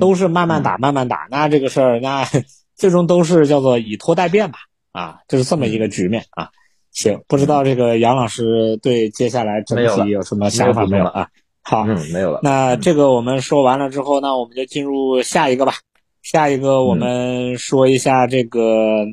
[0.00, 2.26] 都是慢慢打慢慢打，那这个事儿那。
[2.74, 4.58] 最终都是叫做以拖代变吧，
[4.90, 6.48] 啊，就是这么一个局面啊。
[6.90, 11.28] 行，不知道这个杨老师对接下来整体有什么想法没有啊？
[11.62, 12.40] 好，嗯，没有了。
[12.42, 15.74] 那这个我们说完了之后，那我们就进入下一个吧。
[16.22, 19.04] 下一个我们说一下这个，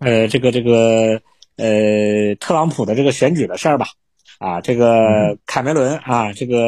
[0.00, 1.20] 呃，这个这个
[1.56, 3.86] 呃，特朗普的这个选举的事儿吧。
[4.38, 6.66] 啊，这个卡梅伦啊，这个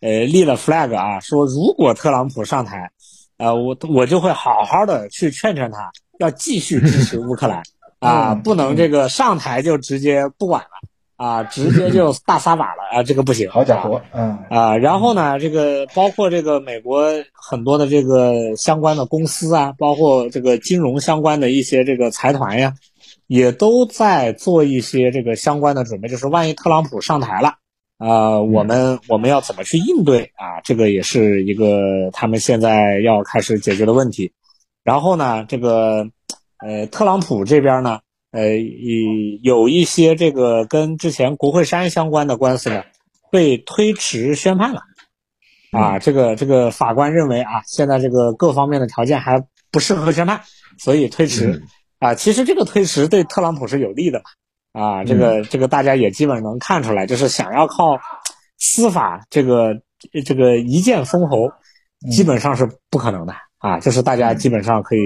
[0.00, 2.90] 呃立了 flag 啊，说如果特朗普上台。
[3.38, 7.62] 呃，我我就会好好的去劝劝他，要继续支持乌克兰。
[8.00, 10.70] 啊，不能这个上台就直接不管了
[11.18, 13.50] 啊，直接就大撒把了啊，这个不行。
[13.50, 22.74] 好家伙，嗯啊，然后呢，这个包括这个美国很多的这个相关的公司啊，包括这个金融相关的一些这个财团呀，
[23.26, 27.54] 也都在做一些这个相关的准备，就是万一特朗普上台了。
[27.98, 30.62] 啊，我们我们要怎么去应对啊？
[30.62, 34.32] 这个也是一个他们现在要开始解决的问题。
[34.84, 36.06] 然后呢，这个
[36.64, 37.98] 呃，特朗普这边呢，
[38.30, 38.56] 呃，
[39.42, 42.82] 有一些这个跟之前国会山相关的官司呢，
[43.30, 44.82] 被推迟宣判了。
[45.70, 50.40] 啊，这个这个法官认为啊，现在这个各方面的条件还不适合宣判，
[50.78, 51.62] 所以推迟。
[51.98, 54.24] 啊，其实这个推迟对特朗普是有利的嘛。
[54.80, 57.98] 啊，这个这个大家也基本能看出来，就是想要靠
[58.58, 59.74] 司法这个
[60.24, 61.50] 这个一剑封喉，
[62.10, 63.80] 基本上是不可能的啊。
[63.80, 65.00] 就是大家基本上可以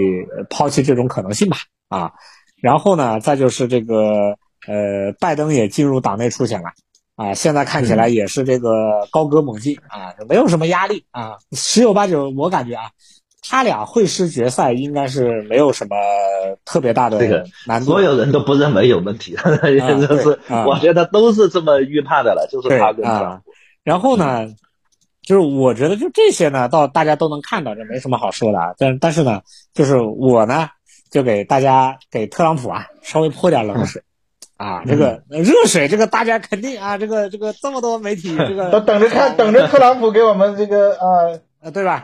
[0.50, 1.56] 抛弃这种可能性吧
[1.88, 2.12] 啊。
[2.62, 6.68] 然后呢，再就是这个呃，拜登也进入党内初选了
[7.16, 12.84] 啊，现在看起来也是这个高歌猛进啊，没有什么压力啊，十有八九我感觉啊。
[13.44, 15.96] 他俩会师决赛应该是没有什么
[16.64, 17.18] 特别大的
[17.66, 19.34] 难度，所有人都不认为有问题，
[20.08, 23.40] 就是我觉得都是这么预判的了，就是他跟啊。
[23.82, 24.46] 然后呢，
[25.22, 28.72] 就是我觉得就这些呢，到大家都能看到，这没什么好说的啊。
[28.78, 29.42] 但但是呢，
[29.74, 30.68] 就是我呢，
[31.12, 34.02] 就给大家给特朗普啊稍微泼点冷水
[34.56, 41.38] 啊，这个热水，这个大家肯定啊，这个这个这么多媒体， 这个都等着看，等着特朗普给我们这个啊。
[41.62, 42.00] 啊， 对吧？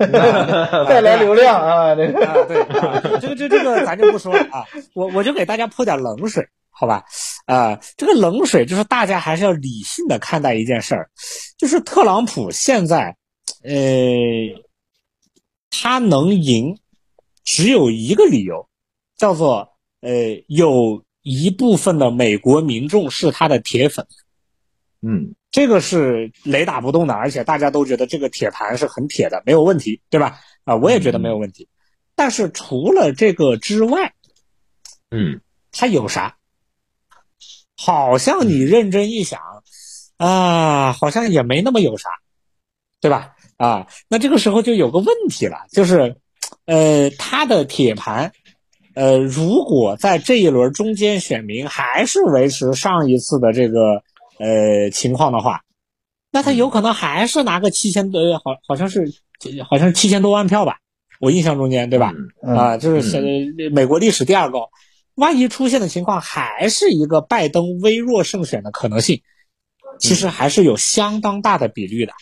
[0.88, 7.04] 带来流量啊，这个啊，对啊，这个这这个咱就不说了啊，我我就给大家泼点冷水，好吧？
[7.46, 11.10] 啊，这个冷水就是大家还是要理性的看待一件事儿，
[11.56, 13.16] 就是特朗普现在，
[13.64, 13.72] 呃，
[15.70, 16.78] 他能赢，
[17.42, 18.67] 只有一个理由，
[19.18, 19.68] 叫做
[20.00, 24.06] 呃，有一部分的美国民众是他的铁粉，
[25.02, 25.34] 嗯。
[25.50, 30.38] 这个是雷打不动的，而且大家都觉得这个铁盘是很铁的，没有问题，对吧？
[30.64, 31.66] 啊，我也觉得没有问题。
[32.14, 34.12] 但是除了这个之外，
[35.10, 35.40] 嗯，
[35.72, 36.36] 他有啥？
[37.78, 39.40] 好像你认真一想，
[40.18, 42.10] 啊，好像也没那么有啥，
[43.00, 43.34] 对吧？
[43.56, 46.14] 啊，那这个时候就有个问题了，就是，
[46.66, 48.30] 呃，他的铁盘，
[48.98, 54.02] 呃，如果在这一轮中间选民还是维持上一次的这个
[54.40, 55.62] 呃情况的话，
[56.32, 59.08] 那他有可能还是拿个七千多，好好像是
[59.70, 60.78] 好像是七千多万票吧，
[61.20, 62.12] 我印象中间对吧？
[62.42, 64.68] 嗯啊，就是呃美国历史第二高。
[65.14, 69.22] 万一出现的情况还是一个拜登微弱胜选的可能性，
[70.00, 72.12] 其实还是有相当大的比率的，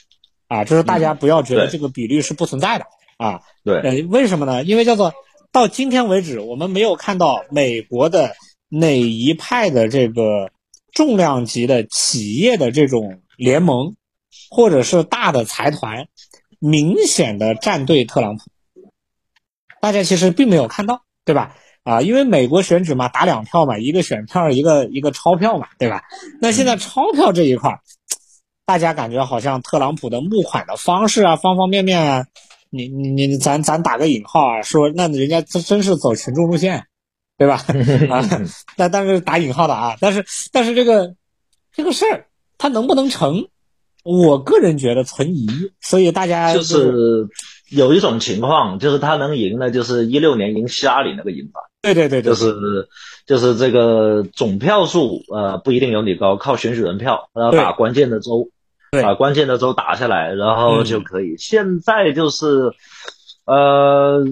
[0.47, 2.85] 啊，就是大家不要觉得这个比率是不存在的
[3.17, 3.41] 啊。
[3.65, 4.63] 对，呃，为什么呢？
[4.63, 5.15] 因为叫做
[5.57, 8.37] 到今天为止，我们没有看到美国的
[8.69, 10.51] 哪一派的这个
[10.93, 13.97] 重量级的企业的这种联盟，
[14.51, 16.09] 或者是大的财团，
[16.59, 18.43] 明显的站队特朗普。
[19.81, 21.57] 大家其实并没有看到，对吧？
[21.85, 26.03] 啊，因为美国选举嘛，打两票嘛，一个选票，一个一个钞票嘛，对吧？
[26.39, 27.81] 那现在钞票这一块儿，
[28.67, 32.27] 大家感觉好像特朗普的募款的方式啊，方方面面啊，
[32.77, 36.87] 你你你，咱咱打个引号啊，说那人家真真是走群众路线，
[37.39, 37.55] 对吧？
[38.11, 38.23] 啊，
[38.77, 41.15] 但但是打引号的啊，但是但是这个
[41.73, 42.27] 这个事儿
[42.59, 43.47] 它能不能成，
[44.05, 45.49] 我个人觉得存疑，
[45.81, 47.29] 所以大家就是
[47.71, 52.89] 有一种情况，就是他能赢呢，就是一六年赢希拉里那个赢法，对对对对，就是
[53.27, 58.49] 就是这个总票数呃不一定有你高，靠选举人票，然后打关键的州，
[58.97, 61.37] 对把关键的州打下来，然后嗯就可以。
[61.39, 62.73] 现在就是
[63.47, 64.25] 呃。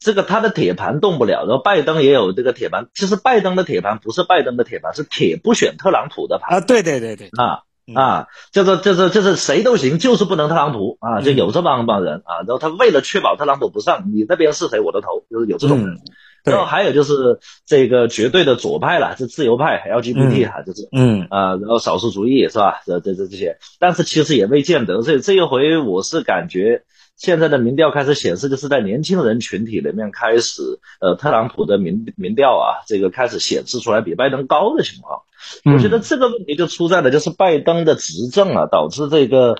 [0.00, 2.86] 这个他的铁盘动不了，然后拜登也有这个铁盘。
[2.94, 12.46] 其实拜登的铁盘不是拜登的铁盘，是铁不选特朗普的盘啊，对对对对，啊嗯啊，就是就是就是谁都行，就是不能特朗普啊，就有这帮帮人啊。
[12.46, 15.98] 然后他为了确保特朗普不上，你那边是谁我都投，就是有这种人。
[16.48, 22.80] 然后还有就是这个绝对的左派了，是自由派 LGBT 哈、就是嗯啊、然后少数主义是吧？
[22.86, 25.02] 这这这这些，但是其实也未见得。
[25.02, 26.82] 这这一回我是感觉。
[27.16, 30.62] 现在的民调开始显示，就是在年轻人群体里面开始，
[31.00, 35.22] 呃，特朗普的民民调啊，这个开始显示出来比拜登高的情况。
[35.64, 39.56] 我觉得这个问题就出在了，就是拜登的执政啊，导致这个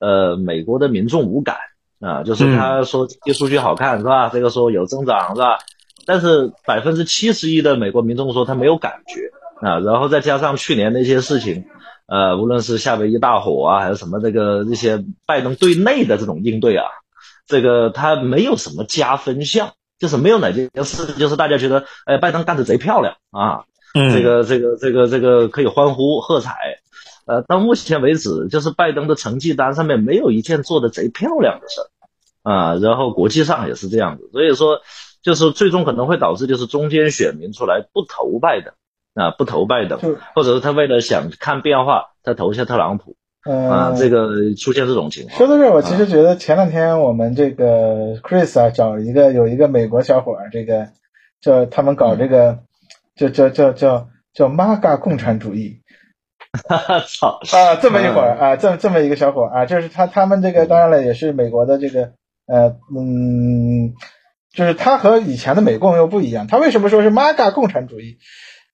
[0.00, 1.56] 呃美国的民众无感
[2.00, 4.30] 啊，就是他说这些数据好看是吧？
[4.30, 5.58] 这个说有增长是吧？
[6.06, 11.64] 但是百分之七十一的美国民众说他没有感觉啊，然后再加上去年那些事情。
[12.06, 16.84] 呃，无论是夏威夷大火啊，还是什么这个这些拜登对内的这种应对啊，
[17.46, 26.54] 这个他没有什么加分项，就是没有哪件事，就是大家觉得，哎，拜登干的贼漂亮啊，嗯，这个这个这个这个可以欢呼喝彩。
[27.24, 31.86] 呃，到目前为止，就是拜登的成绩单上面没有一件做的贼漂亮的事儿
[32.42, 34.80] 啊，然后国际上也是这样子，所以说
[35.22, 38.74] 就是最终可能会导致就是中间选民出来不投拜的
[39.14, 39.98] 啊，不投拜的，
[40.34, 45.36] 或者是他为了想看变化，他投一下特朗普嗯、啊，这个出现这种情况。
[45.36, 50.88] 说到这儿，我其实觉得前两天我们这个 Chris 啊，找一个有一个美国小伙儿，这个
[51.40, 52.60] 叫他们搞这个，
[53.16, 55.80] 叫叫叫叫叫 MAGA 共产主义
[57.08, 57.40] 操。
[57.52, 62.12] 啊，这么一会儿啊，这这么一个小伙儿啊，就是他他们这个当然了，也是美国的这个
[62.46, 63.92] 呃嗯，
[64.52, 68.18] 就是他和以前的美共又不一样，他为什么说是 MAGA 共产主义？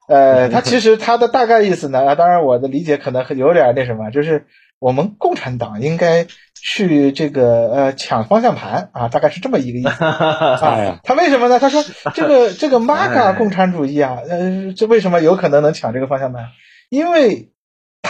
[0.09, 4.47] 呃，他其实他的大概意思呢，啊，当然我的理解可能有点那什么，就是
[4.79, 11.01] 我们共产党应该去这个呃抢方向盘啊，大概是这么一个意思 啊。
[11.05, 11.59] 他为什么呢？
[11.61, 16.47] 他说这个这个 MAGA 哎共产主义啊，呃，这为什么有可能能抢这个方向盘？
[16.89, 17.51] 因为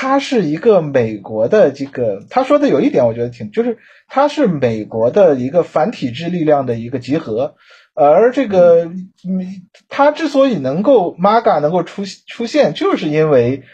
[0.01, 7.57] 他是一个美国的这个，他说的有一点我觉得挺，就是他是美国的一个反体制力量的一个集合。
[7.95, 13.65] 而这个，嗯，他之所以能够 MAGA 能够出出现，就是因为，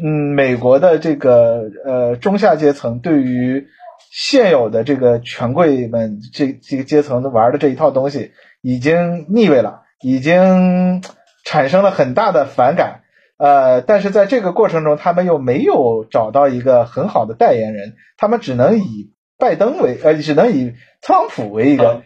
[0.00, 3.66] 嗯，美国的这个呃中下阶层对于
[4.12, 11.02] 现有的这个权贵们这这个阶层的玩的这一套东西已经腻味了，已经
[11.44, 13.01] 产生了很大的反感。
[13.42, 22.02] 呃，但是在这个过程中，他们又没有找到一个很好的代言人，他们只能以拜登为，呃，只能以特朗普为一个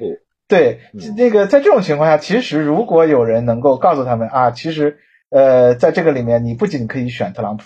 [0.48, 4.96] 对嗯，那个在这种情况下，其实如果有人能够告诉他们啊，其实
[5.28, 7.64] 呃，在这个里面，你不仅可以选特朗普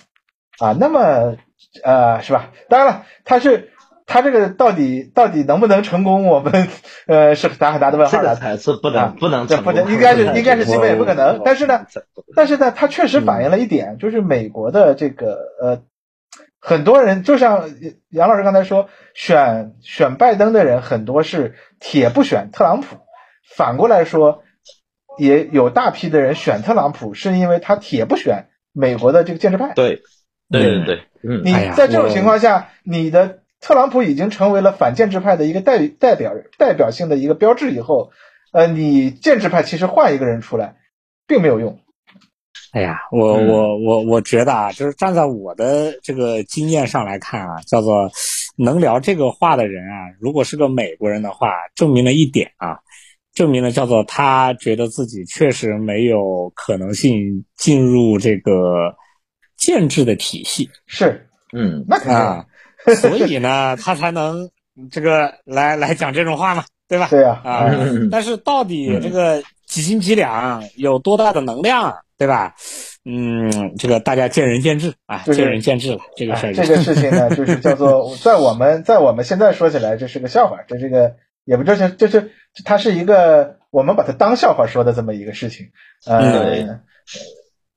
[0.59, 1.37] 啊，那么
[1.81, 2.51] 呃，是吧？
[2.67, 3.70] 当然了，他是
[4.11, 6.67] 他这个到底到底能不能成功，我们
[7.07, 8.35] 呃是打很大的问这个号的。
[8.35, 11.85] 才是不啊能不能这不成功能应该是应该是基本也不可能但是呢，
[12.35, 15.81] 但是呢，它确实反映了一点，就是美国的这个呃，
[16.59, 17.69] 很多人就像
[18.09, 22.97] 杨老师刚才说，选选拜登的人很多是铁不选特朗普，
[23.55, 24.43] 反过来说，
[25.17, 29.73] 也有大批的人选特朗普，是因为他铁不选美国的这个建制派。
[29.73, 30.01] 对
[30.49, 38.11] 对对对，嗯，你在这种情况下，你的特朗普已经成为了反建制派的一个代代表代表性的一个标志以后，
[38.51, 40.75] 呃，你建制派其实换一个人出来，
[41.27, 41.79] 并没有用。
[42.73, 48.09] 哎呀，我嗯我我我觉得啊，就是站在我的这个经验上来看啊，叫做
[48.57, 52.79] 能聊这个话的人啊，如果是个美国人的话，证明了一点啊，
[53.33, 58.95] 证明了叫做他觉得自己确实没有可能性进入这个
[59.57, 62.15] 建制的体系是，嗯，那肯定。
[62.15, 62.45] 啊，
[62.95, 64.49] 所以呢，他才能
[64.91, 67.07] 这个来来讲这种话嘛，对吧？
[67.09, 72.55] 对呀、啊嗯但是到底嗯这个几斤几两，有多大的能量，对吧？
[73.03, 75.99] 嗯，这个大家见仁见智啊，就是见仁见智了。
[76.15, 81.15] 这个事儿这个事情呢，就是叫做 在我们在我们现在说起来，这是个笑话，这这个
[81.45, 82.31] 也不这是这是
[82.63, 85.67] 它是一个我们把它当笑话说的这么一个事情，
[86.05, 86.67] 呃，对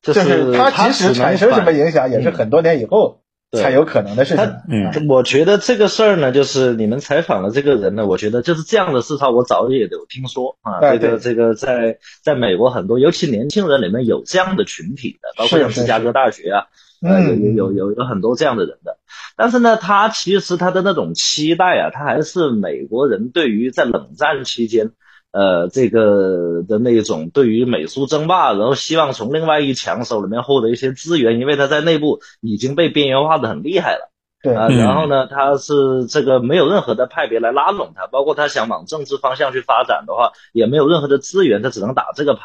[0.03, 3.24] 就就是它即使产生什么影响，也是很多年以后对
[3.55, 4.45] 才有可能的事情。
[4.69, 10.81] 嗯我觉得这个事儿呢，就是你们采访的这个人呢，我觉得就是这样的事他，我早也有听说啊。
[10.81, 16.67] 这个这个在在美国很多，尤其年轻人里面有这样的群体的，包括像芝加哥大学啊，
[17.03, 18.99] 呃，有嗯，有有有很多这样的人的。
[19.37, 24.91] 但是呢，他其实他的那种期待啊，他还是美国人对于在冷战期间。
[25.35, 34.13] 呃，这个的那种对于美苏争霸，然后希望从另外一强手里面获得一些资源，因为他在内部已经被边缘化的很厉害了。
[34.45, 42.43] 对，然后呢，他是这个没有任何的派别来拉拢他，包括他想往政治方向去发展的话，也没有任何的资源，他只能打这个牌。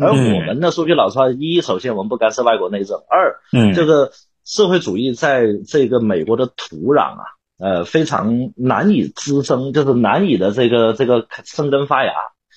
[0.00, 4.12] 而嗯我们呢，说句老实话，一，首先我们不干涉外国内政；二，嗯这个
[4.44, 7.24] 社会主义在这个美国的土壤啊，
[7.60, 12.12] 呃，非常难以滋生，就是难以的这个这个生根发芽。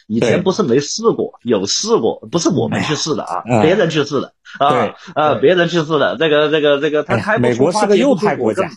[0.06, 6.18] 以前不是没试过，有试过，不是我们去试的啊，哎别人去试的啊对啊，别人去试的。
[6.18, 8.70] 这个这个这个，他开不美国是个右派国家，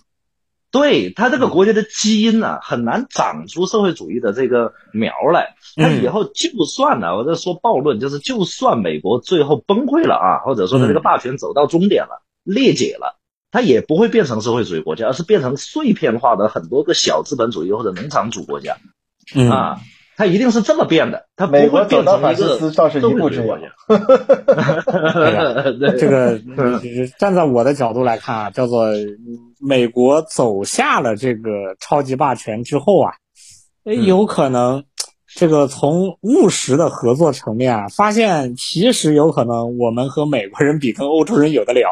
[0.70, 5.56] 对他这个国家的基因呢、很难长出社会主义的这个苗来。
[5.74, 13.18] 他以后就算呢，我在说暴论，就是就算美国最后崩溃了啊，或者说他这个霸权走到终点了，裂解了，
[13.56, 18.76] 它也不会变成社会主义国家，而是变成碎片化的很多个小资本主义或者农场主国家
[19.34, 19.80] 嗯啊。
[20.14, 23.72] 它一定是这么变的，它不美国会变走到法成一个西斯倒是一社会步之遥主义国家。
[25.24, 26.38] 哎呀对这个
[27.18, 28.88] 站在我的角度来看啊，叫做
[29.58, 31.50] 美国走下了这个
[31.80, 33.14] 超级霸权之后啊，
[33.84, 34.84] 有可能
[35.34, 41.88] 这个从务实的合作层面啊，发现其实有可能我们和美国人比跟欧洲人有的聊。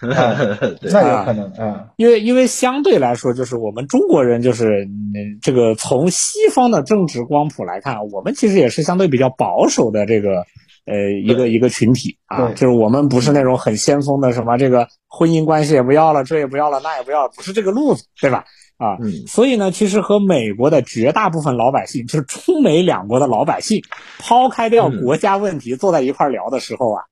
[0.80, 0.90] 对。
[0.92, 10.44] 那有可能啊，因为因为相对来说，就是我们中国人，就是嗯，这个从西方的政治光谱来看，我们其实也是相对比较保守的这个
[10.86, 18.44] 呃一个一个群体啊，就是我们不是那种很先锋的什么这个婚姻关系也不要了，这也不要了，那也不要了，不是这个路子，对吧？
[18.76, 19.12] 啊，嗯。
[19.28, 23.80] 所以呢，其实和美国的绝大部分老百姓，就是中美两国的老百姓，
[24.18, 25.00] 抛开掉嗯。
[25.04, 27.02] 国家问题，坐在一块儿聊的时候啊，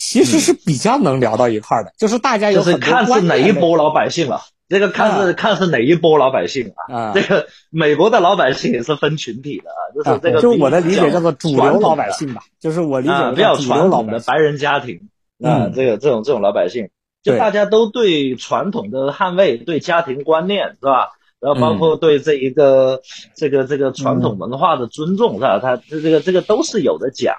[0.00, 4.40] 其实是比较能聊到一块儿的，就是大家有看是哪一波老百姓了。
[4.66, 6.94] 这个看是、啊看是哪一波老百姓啊。
[6.94, 14.06] 啊，这个美国的老百姓也是分群体的啊，就是啊这个、就我的理解叫做主流老百姓吧，就是我理解啊，比较传统。
[14.06, 15.08] 的白人家庭
[15.44, 16.88] 啊，嗯这个这种这种老百姓，
[17.22, 21.10] 就大家都对传统的捍卫，对家庭观念是吧？
[21.40, 23.02] 然后包括对这一个、
[23.36, 25.58] 这个这个传统文化的尊重是吧？
[25.60, 27.34] 他这这个这个都是有的讲。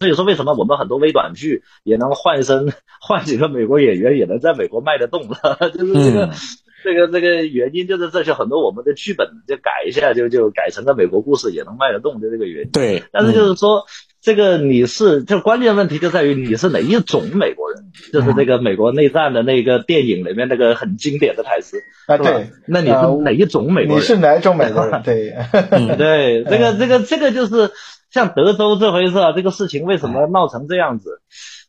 [0.00, 5.58] 所以说，为什么我们很多微短剧也能换身换几个美国演员，也能在美国卖得动了？
[5.72, 6.30] 就是这个、嗯
[6.84, 12.70] 这个这个原因，就是这些很多我们的剧本就改一下，就就改成个美国故事，也能卖得动的这个原因。
[12.70, 13.82] 对，但是嗯就是说，
[14.22, 24.04] 这个你是就关键问题就在于你是哪一种美国人，就是这个美国内战的那个电影里面那个很经典的台词，啊对，那你是呃哪一种美国人？
[24.04, 25.02] 你是哪一种美国人？
[25.02, 25.34] 对，
[25.72, 27.72] 嗯对，这个嗯这个这个就是
[28.10, 31.20] 像德州这回事啊，这个事情为什么闹成这样子，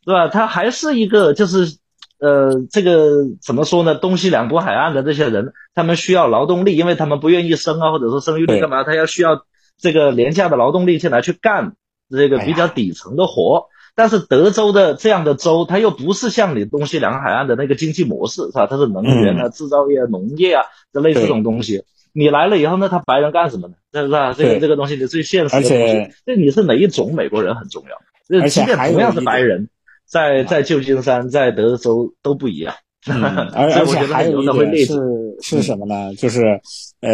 [0.04, 0.28] 是吧？
[0.28, 1.78] 他还是一个就是。
[2.22, 3.94] 呃，这个怎么说呢？
[3.94, 8.84] 东西两国海岸的这些人，他们需要劳动力，因为他们不愿意生啊，或者说生育率干嘛？
[8.84, 9.46] 他要需要
[9.78, 11.76] 这个廉价的劳动力进来去干
[12.10, 13.68] 这个比较底层的活。
[13.94, 18.66] 但是德州的这样的州，它又不是像你东西两个海岸的那个经济模式，是吧？
[18.66, 21.84] 它是能源啊、制造业、农业啊，这类似这种东西。
[22.12, 23.74] 你来了以后那，他白人干什么呢？
[23.92, 24.34] 是不是啊？
[24.36, 28.40] 这个这个东西，你最现实的而东西且，这你是哪一种美国人很重要。
[28.40, 29.68] 而且同样是白人，
[30.06, 32.74] 在在旧金山、在德州都不一样。
[33.08, 36.14] 嗯， 而而且还有一很多人会列点是是什么呢？
[36.16, 36.60] 就是
[37.00, 37.10] 呃，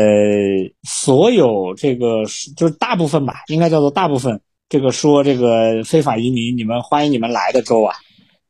[0.82, 2.24] 所有这个
[2.56, 7.94] 就是大部分吧，应该叫做大部分这个说这个非法移民，你们欢迎你们来的州啊，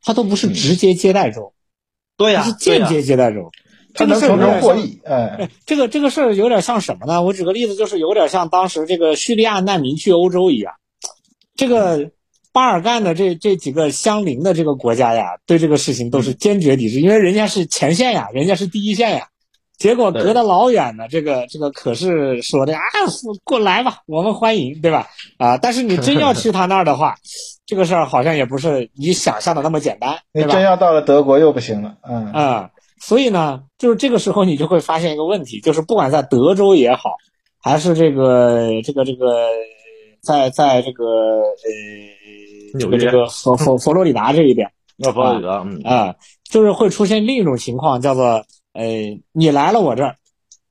[0.01, 1.53] 它都不是直接接待州，
[2.17, 3.51] 对呀、它是、间接接待州。
[3.97, 7.23] 他这个事儿能从中有点像获益，哎，哎，这个这个事儿有点像什么呢？
[7.23, 10.73] 我举个例子，就是有点像当时这个叙利亚难民去欧洲一样，
[11.55, 12.11] 这个
[12.53, 19.27] 巴尔干的这这几个相邻的这个国家呀，对这个事情都是坚决抵制，因为人家是前线呀，人家是第一线呀。
[19.77, 22.81] 结果隔得老远呢，这个这个可是说的啊，
[23.43, 25.05] 过来吧，我们欢迎，对吧？
[25.37, 27.13] 啊，但是你真要去他那儿的话，
[27.67, 30.53] 这个事儿好像也不是你想象的那么简单，对吧？
[30.55, 37.15] 真要到了德国又不行了，嗯啊、所以呢，就是这个时候你就会发现一个问题，就是不管在德州也好，
[37.61, 39.47] 还是这个这个这个，
[40.21, 46.15] 在在这个呃这个这个佛 佛佛罗里达这一边那不好意思啊，嗯，啊、
[46.49, 48.43] 就是会出现另一种情况，叫做
[48.73, 48.85] 呃
[49.31, 50.15] 你来了我这儿，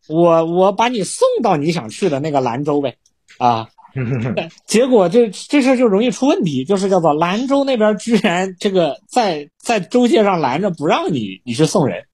[0.08, 2.96] 我我把你送到你想去的那个兰州呗，
[3.38, 3.68] 啊。
[4.68, 12.04] 结果这这事儿就容易出问题，就是叫做兰州那边居然这个在在州界上拦着不让你你去送人，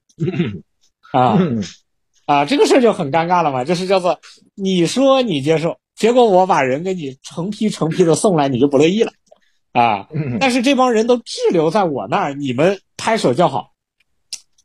[1.11, 1.39] 啊。
[2.25, 4.17] 啊，这个事儿就很尴尬了嘛，就是叫做
[4.55, 9.11] 你说你接受，结果我把人给你成批成批的送来，你就不乐意了，
[9.73, 10.07] 啊，
[10.39, 13.71] 但是这帮人都滞留在我那儿，你们拍手叫好，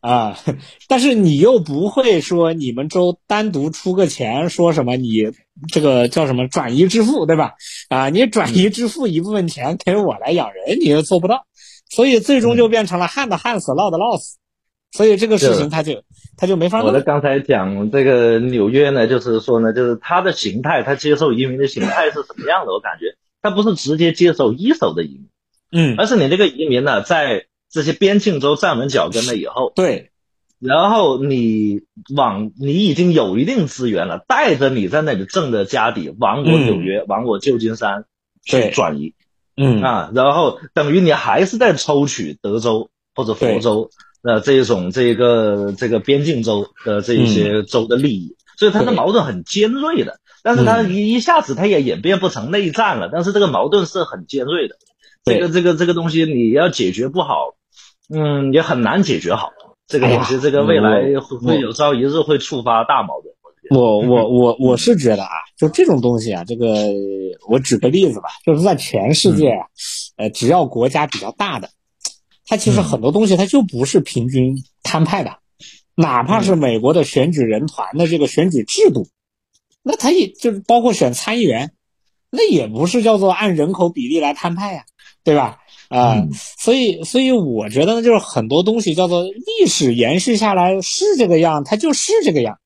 [0.00, 0.38] 啊，
[0.86, 5.32] 但是你又不会说你们州单独出个钱，说什么你
[5.72, 7.54] 这个叫什么转移支付，对吧？
[7.88, 11.44] 啊，你转移支付一部分钱给我来养人，你又做不到，
[11.90, 14.36] 所以最终就变成了旱的旱死，涝的涝死，
[14.90, 16.02] 所以这个事情他就
[16.36, 17.02] 他就没法弄我的。
[17.02, 22.72] 刚才讲这个纽约呢，就是说呢，就是它的形态，它接受移民的形态是什么样的？
[22.72, 25.28] 我感觉它不是直接接受一手的移民，
[25.72, 30.10] 嗯，而是你这个移民呢，在这些边境州站稳脚跟了以后，对，
[30.58, 31.82] 然后你
[32.16, 36.64] 往你已经有一定资源了，带着你在那里挣的家底往我嗯。
[36.64, 38.06] 纽约、往我旧金山
[38.42, 39.14] 去转移
[39.54, 39.82] 嗯。
[39.82, 43.90] 啊，然后等于你还是在抽取德州或者佛州
[44.22, 50.20] 呃这一种这个这个边境州的这一些州的利益，所以它的矛盾很尖锐的。
[50.42, 54.76] 但是它一一下子它也演变不成内战了，但是这个矛盾是很尖锐的。
[55.24, 57.54] 这个这个这个东西你要解决不好，
[58.08, 59.50] 嗯，也很难解决好。
[59.86, 63.34] 这个东西，哎这个未来会我会有朝一日会触发大矛盾。
[63.70, 66.66] 我我我我是觉得啊，就这种东西啊，这个
[67.50, 69.66] 我举个例子吧，就是在全世界啊，
[70.16, 71.68] 呃，只要国家比较大的，
[72.48, 75.36] 它其实很多东西它就不是平均摊派的，
[75.94, 79.06] 哪怕是美国的选举人团的这个选举制度，
[79.82, 81.72] 那它也就是包括选参议员，
[82.30, 84.84] 那也不是叫做按人口比例来摊派呀、
[85.22, 85.58] 对吧？
[85.88, 92.58] 啊、嗯所以所以我觉得呢，就是很多东西叫做历史延续下来是这个样，它就是这个样。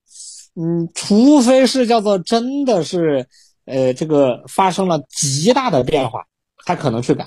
[0.54, 3.26] 嗯，除非是叫做真的是，
[3.64, 6.26] 呃，这个发生了极大的变化，
[6.66, 7.24] 他可能去改，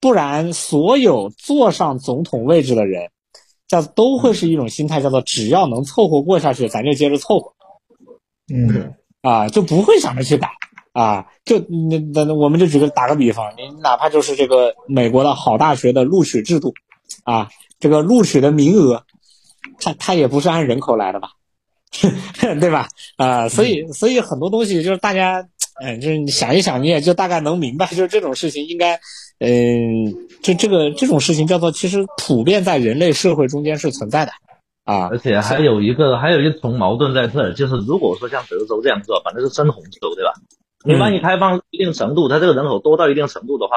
[0.00, 3.10] 不然所有坐上总统位置的人，
[3.66, 7.52] 叫都会是一种心态，叫做只要能凑合过下去，咱就接着凑合
[8.52, 10.50] 嗯啊，就不会想着去打
[10.92, 11.26] 啊。
[11.44, 16.72] 就那那那我们就举个打个比方，你哪怕就是这个美国的好大学的录取制度
[17.24, 19.04] 啊，这个录取的名额，
[19.80, 21.30] 它它也不是按人口来的吧？
[22.60, 22.88] 对吧？
[23.16, 25.48] 啊、所以所以很多东西就是大家，
[25.82, 29.00] 嗯、就是你想一想，你也就大概能明白，就是这种事情应该，
[29.40, 34.32] 嗯、就这个这种事情叫做其实普遍在人类社会中间是存在的，
[34.84, 40.32] 啊而，且还有一个还有一重矛盾在这儿，就是如果说像德州这样做，反正是深红州，对吧？
[40.84, 43.72] 你万一开放一定程度，它这个人口多到一定程度的话，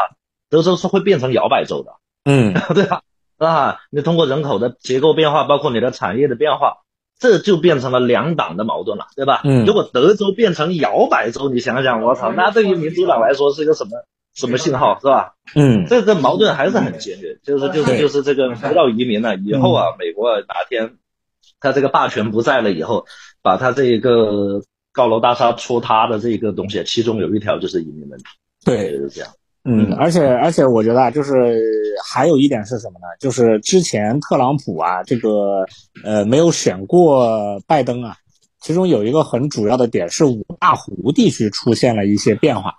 [0.49, 1.91] 德州是会变成摇摆州的，
[2.25, 3.01] 嗯 对吧？
[3.37, 6.77] 啊，你通过人口的结构变化，包括你的产业的变化，
[7.19, 9.41] 这就变成了两党的矛盾了，对吧？
[9.43, 13.91] 嗯如果德州变成摇摆州，你想想，我操，那对于民主党来说是一个什么
[14.33, 15.33] 什么信号，是吧？
[15.55, 15.85] 嗯。
[15.87, 20.97] 这这矛盾还是很尖锐，就是就是就是这个不要移民了以后啊，美国哪天
[21.59, 23.05] 他这个霸权不在了以后，
[23.41, 24.61] 把他这个
[24.93, 28.25] 高楼大厦戳塌的这个东西，其中有一条就是移民问题，
[28.65, 29.29] 对，就是这样。
[29.63, 31.63] 嗯，而且而且我觉得啊，就是
[32.03, 33.05] 还有一点是什么呢？
[33.19, 35.63] 就是之前特朗普啊，这个
[36.03, 38.15] 呃没有选过拜登啊，
[38.59, 42.73] 其中有一个很主要的点是五大湖地区出现了一些变化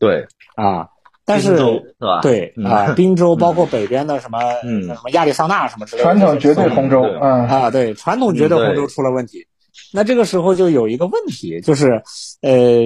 [0.00, 0.26] 对，
[0.56, 0.88] 啊，
[1.24, 1.62] 但是是
[2.00, 2.18] 吧？
[2.18, 9.46] 嗯对啊，宾州 包括北边的什么嗯什么亚利桑那什么之类的，传统绝对红州，嗯啊，对，传统绝对红州出了问题。
[9.92, 12.02] 那这个时候就有一个问题，就是，
[12.42, 12.82] 呃，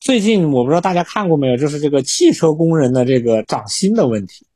[0.00, 4.46] 最近我不知道大家看过没有，就是这个汽车工人的这个涨薪的问题。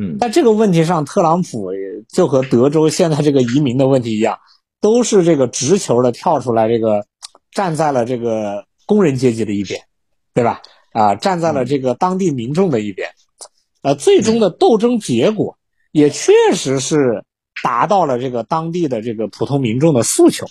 [0.00, 4.38] 嗯，在这个问题上，特朗普也就和德州现在这个移民的问题一样，
[4.80, 7.04] 都是这个直球的跳出来，这个
[7.52, 9.80] 站在了这个工人阶级的一边，
[10.34, 10.62] 对吧？
[10.92, 13.10] 啊，站在了这个当地民众的一边。
[13.82, 15.56] 呃，最终的斗争结果
[15.92, 17.24] 也确实是
[17.62, 20.46] 达到了这个当地的这个普通民众的诉求。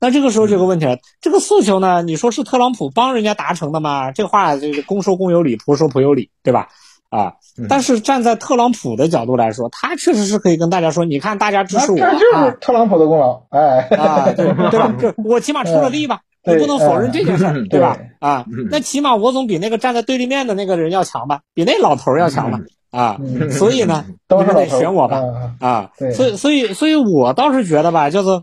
[0.00, 4.12] 那这个时候就有个问题了，这个诉求呢，你说是特朗普帮人家达成的吗？
[4.12, 6.68] 这话就是公说公有理，婆说婆有理，对吧？
[7.10, 7.34] 啊，
[7.68, 14.94] 但是站在特朗普的角度来说，他确实是可以跟大家说，你看大家支持我这就是特朗普的功劳，哎，啊，对对吧？
[15.00, 17.96] 这我起码出了力吧，你不能否认这件事儿，对吧？
[18.20, 22.60] 啊，那起码我总比那个站在对立面的那个人要强吧，比那老头要强吧？
[22.90, 23.20] 啊，
[23.50, 25.22] 所以呢，都是得选我吧？
[25.60, 28.42] 啊，所以所以所以我倒是觉得吧，叫做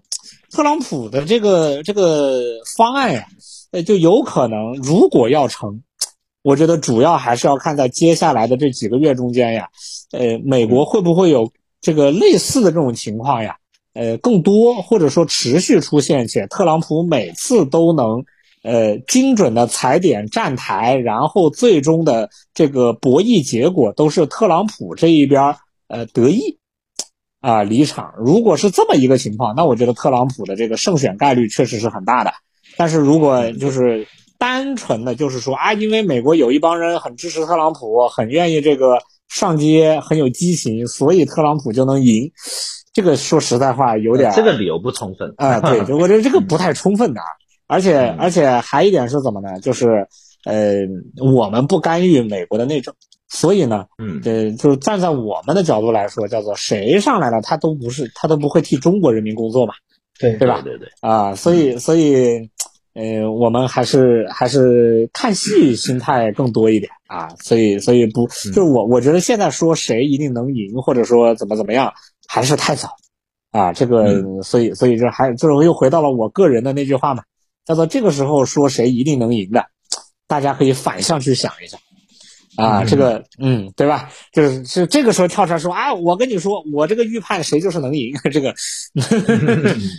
[0.51, 2.41] 特朗普的这个这个
[2.77, 3.25] 方案呀，
[3.71, 5.81] 呃，就有可能，如果要成。
[6.43, 9.67] 我觉得主要还是要看在接下来的这几个月中间呀，
[10.11, 13.57] 呃，美国会不会有这个类似的这种情况呀？
[13.95, 18.25] 呃，更多或者说持续出现，且特朗普每次都能
[18.61, 25.55] 呃精准的踩点站台，然后最终的这个博弈结果都是特朗普这一边
[25.87, 26.59] 呃得意
[27.41, 28.13] 啊离场。
[28.19, 32.31] 如果是这么一个情况，那我觉得特朗普的这个胜选概率确实是很大的。
[32.77, 34.05] 但是如果就是。
[34.37, 42.29] 单纯的就是说啊，因为美国有一帮人很支持特朗普，很愿意这个上街，很有激情，所以特朗普就能赢。
[42.95, 45.59] 这个说实在话有点这个理由不充分啊。
[45.59, 47.21] 对， 我觉得这个不太充分的。
[47.67, 49.59] 而且而且还一点是怎么呢？
[49.59, 50.07] 就是
[50.45, 50.77] 呃，
[51.21, 52.93] 我们不干预美国的内政，
[53.27, 59.73] 所以呢，嗯，对，就是站在我们的角度来说，叫做谁上来了，他都不是，他都不会替中国人民工作嘛，
[60.19, 60.61] 对对吧？
[60.63, 62.49] 对对啊，所以所以。
[62.97, 71.91] 呃，我们还是还是看戏心态更多一点啊，所以所以不就是我我觉得现在说谁一定能赢，或者说怎么怎么样，
[72.27, 72.89] 还是太早
[73.51, 73.73] 啊。
[73.73, 77.23] 这个所以所以这还就是又回到了我个人的那句话嘛，
[77.65, 79.65] 叫做这个时候说谁一定能赢的，
[80.27, 81.77] 大家可以反向去想一下。
[82.57, 84.09] 啊，这个，嗯，对吧？
[84.31, 88.55] 就是是这个时候跳出来说啊，我跟你说，我这个预判谁就是能赢， 这个，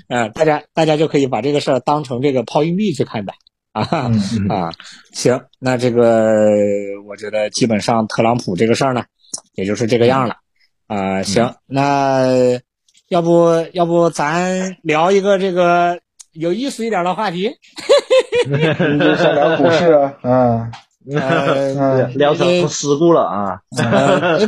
[0.08, 3.34] 嗯， 大家大家就可以把这个事儿当成这个抛硬币去看待
[3.72, 3.82] 啊
[4.48, 4.70] 啊。
[5.12, 6.40] 行，那这个
[7.06, 9.04] 我觉得基本上特朗普这个事儿呢，
[9.54, 10.36] 也就是这个样了
[10.86, 11.22] 啊。
[11.22, 12.60] 行，那
[13.08, 15.98] 要不要不咱聊一个这个
[16.32, 17.50] 有意思一点的话题？
[18.48, 20.14] 你就想聊股市啊？
[20.22, 20.72] 嗯。
[21.08, 23.60] 呃，聊成事故了啊！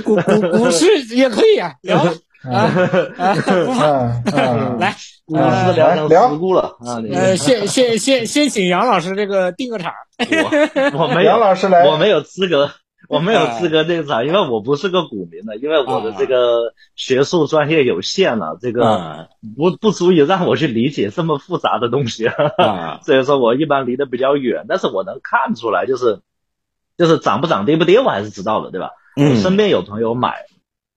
[0.05, 0.85] 股股股市
[1.15, 1.99] 也可以啊，聊
[2.43, 2.67] 啊
[3.17, 4.21] 啊，
[4.81, 4.93] 来，
[5.25, 6.99] 股市聊成事故了啊！
[7.15, 9.93] 呃，先先先先请杨老师这个定个场。
[10.19, 12.69] 我我没有，杨老师来，我没有资格，
[13.17, 22.29] 我没有资格定场，因为我不是个股民的，因为我的这个学术专业有限了，这个不不足以让我去理解这么复杂的东西，
[23.05, 26.21] 所以说我一般离得比较远，但是我能看出来，就是。
[26.99, 28.91] 就是涨不涨跌不跌，我还是知道的，对吧？
[29.15, 30.47] 我身边有朋友买，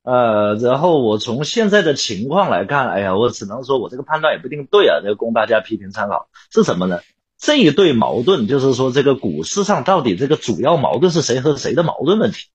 [0.01, 6.27] 呃，然后我从现在的情况来看，哎呀，我只能说我这个判断也不一定对啊，这供大家批评参考。
[6.49, 7.01] 是什么呢？
[7.41, 12.45] 这一对矛盾，就是说这个股市上到底这个主要矛盾是谁和谁的矛盾问题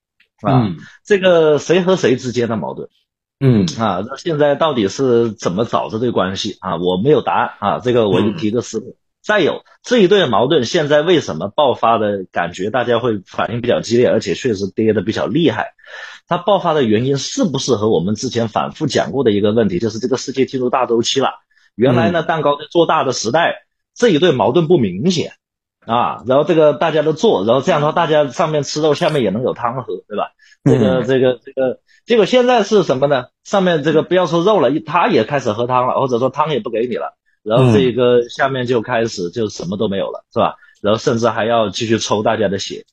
[0.42, 0.62] 啊？
[1.04, 2.88] 这个谁和谁之间的矛盾？
[3.40, 6.76] 嗯啊，那现在到底是怎么找这对关系啊？
[6.76, 8.96] 我没有答案啊，这个我就提个思路。
[9.22, 15.74] 再有这一对矛盾，现在为什么爆发的感觉大家会反应比较激烈，而且确实跌的比较厉害？
[16.28, 21.30] 它爆发的原因是不是和我们之前反复讲过的一个问题，就是这个世界进入大周期了？
[21.74, 23.65] 原来呢，蛋糕在做大的时代，
[23.96, 25.32] 这一对矛盾不明显
[25.86, 30.32] 啊，然后这个大家都做，然后这样的话，大家上面吃肉，下面也能有汤喝，对吧？
[30.64, 33.26] 这个这个这个，结果现在是什么呢？
[33.44, 37.16] 上面这个不要说肉了，他也开始喝汤了，或者说汤也不给你了。
[37.42, 40.56] 然后这个下面就开始就什么都没有了，是吧？
[40.82, 42.84] 然后甚至还要继续抽大家的血，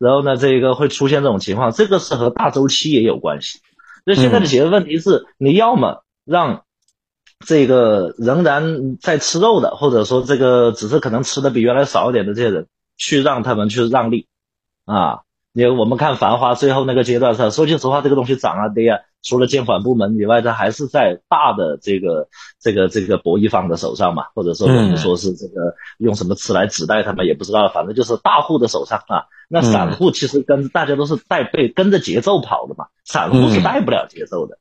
[0.00, 3.60] 然后呢，这个会出现这种情况，这个是和大周期也有关系。
[4.04, 6.64] 那现在的解决问题是，你要么让
[7.46, 12.66] 这个仍然在吃肉的，或者说这个只是可能吃的比原来少一点的这些人，
[12.96, 14.26] 去让他们去让利
[14.84, 15.20] 啊。
[15.54, 19.00] 因为我们看《繁花》最后那个阶段上，说句实话，这个东西涨啊跌啊。
[19.20, 22.28] 除了监管部门以外，它还是在大的这个
[22.60, 29.26] 这个这个博弈方的手上嘛，或者说我们说是这个用什么词来指代他们也不知道，反正就是大户的手上啊。
[29.48, 34.58] 那散户其实跟大家都是带被跟着节奏跑的嘛，散户是带不了节奏的。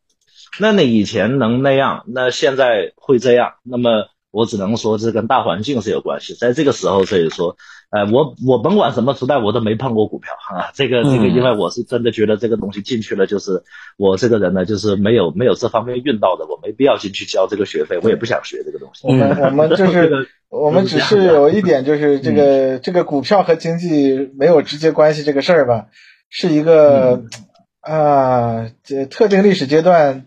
[0.59, 6.33] 那你以前能那样，那现在会这样，那么我只能说这跟大环境是有关系。
[6.33, 7.55] 在这个时候，所以说。
[7.89, 10.71] 呃，我我甭管什么时代，我都没碰过股票啊。
[10.75, 13.63] 这个这个，因为我是真的觉得这个东西进去了，就是
[13.95, 19.07] 我这个人呢，就是没有没有这方面运道的，我没必要进去交这个学费，我也不想学这个东西。
[19.07, 25.85] 我们 我们就是我们只是有一点，就是这个这个股票和经济没有直接关系这个事儿吧，
[26.29, 27.23] 是一个
[27.79, 30.25] 啊，这特定历史阶段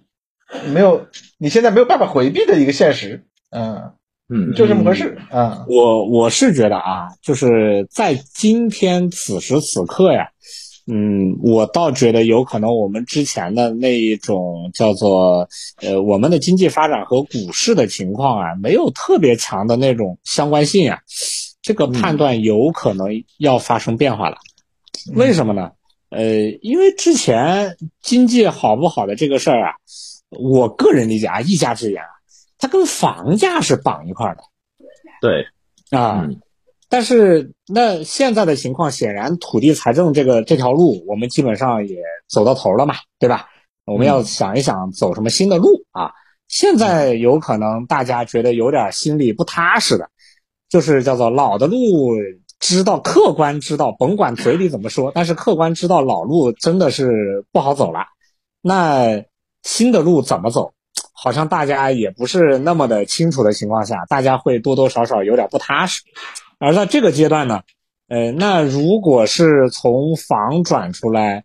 [0.73, 1.07] 没有，
[1.39, 3.25] 你现在没有办法回避的一个现实。
[3.51, 3.93] 嗯
[4.33, 5.65] 嗯，就这么回事啊。
[5.69, 10.29] 我我是觉得啊，就是在今天此时此刻呀，
[10.87, 15.49] 嗯，我倒觉得有可能我们之前的那一种叫做
[15.83, 21.01] 呃我们的经济发展和股市的情况啊，没有特别强的那种相关性啊，
[21.61, 24.37] 这个判断有可能要发生变化了。
[25.15, 25.73] 为什么呢？
[26.11, 26.25] 呃，
[26.61, 29.75] 因为之前经济好不好的这个事儿啊，
[30.31, 32.09] 我个人理解啊，一家之言啊，
[32.59, 34.43] 它跟房价是绑一块儿的。
[35.21, 35.45] 对，
[35.91, 36.41] 啊，嗯
[36.89, 41.97] 但是那现在的情况，显然土地财政这个这条路，我们基本上也
[42.29, 43.47] 走到头了嘛，对吧？
[43.85, 46.11] 我们要想一想走什么新的路啊。
[46.49, 50.11] 现在有可能大家觉得有点心里不踏实的，
[50.69, 52.11] 就是叫做老的路，
[52.59, 58.01] 知道客观知道，甭管嘴里怎么说，但是客观知道老路真的是不好走了。
[58.61, 59.23] 那
[59.63, 60.73] 新的路怎么走？
[61.13, 66.03] 好像大家也不是那么的清楚的情况下，大家会多多少少有点不踏实。
[66.59, 67.63] 而在这个阶段呢，
[68.09, 71.45] 呃，那如果是从房转出来，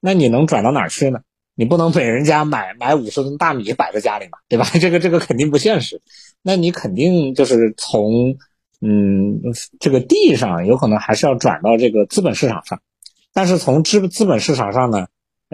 [0.00, 1.20] 那你能转到哪儿去呢？
[1.56, 4.66] 你不能给人家买买五十吨大米摆在家里嘛，对吧？
[4.80, 6.02] 这个这个肯定不现实。
[6.42, 8.36] 那你肯定就是从
[8.80, 9.40] 嗯
[9.80, 12.80] 这个地上，有可能还是要转到这个资本市场上。
[13.32, 15.06] 但是从资资本市场上呢，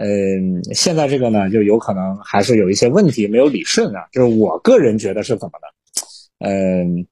[0.03, 4.07] 嗯、现在这个呢，就有可能还是有一些问题没有理顺啊。
[4.11, 5.67] 就是我个人觉得是怎么的，
[6.47, 7.05] 嗯、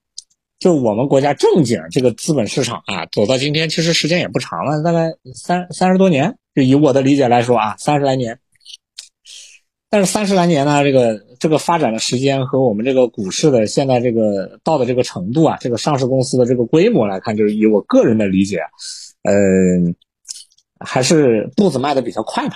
[0.58, 6.36] 就我们国家正经这个资本市场啊，走到今天其实时间也不长了，大概三三十多年。
[6.56, 8.40] 就以我的理解来说啊，三十来年。
[9.92, 18.62] 但是三十来年呢，这个这个发展的时间和我们这个股市的现在这个到的这个程度啊，这个上市公司的这个规模来看，就是以我个人的理解，
[19.24, 19.96] 嗯、
[20.80, 22.56] 还是步子迈的比较快的。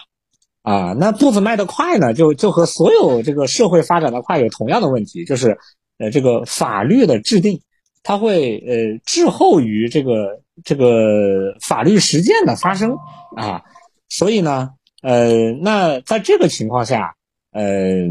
[0.64, 5.57] 啊，那步子迈得快呢，就就和所有这个社会发展的快有同样的问题，就是
[5.99, 7.61] 呃这个法律的制定，
[8.01, 12.97] 它会呃滞后于这个这个法律实践的发生
[13.36, 13.61] 啊，
[14.07, 14.70] 所以呢，
[15.01, 17.14] 呃，那在这个情况下，
[17.51, 18.07] 呃，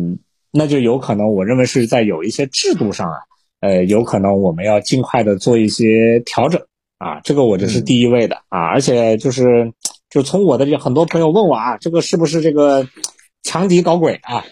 [0.50, 3.16] 那就有可能，我认为是在有一些制度上啊，
[3.61, 6.61] 呃，有可能我们要尽快的做一些调整
[6.98, 9.72] 啊，这个我这是第一位的啊，而且就是
[10.12, 12.86] 就从我的这很多朋友问我啊，这个是不是这个
[13.42, 14.44] 强敌搞鬼啊？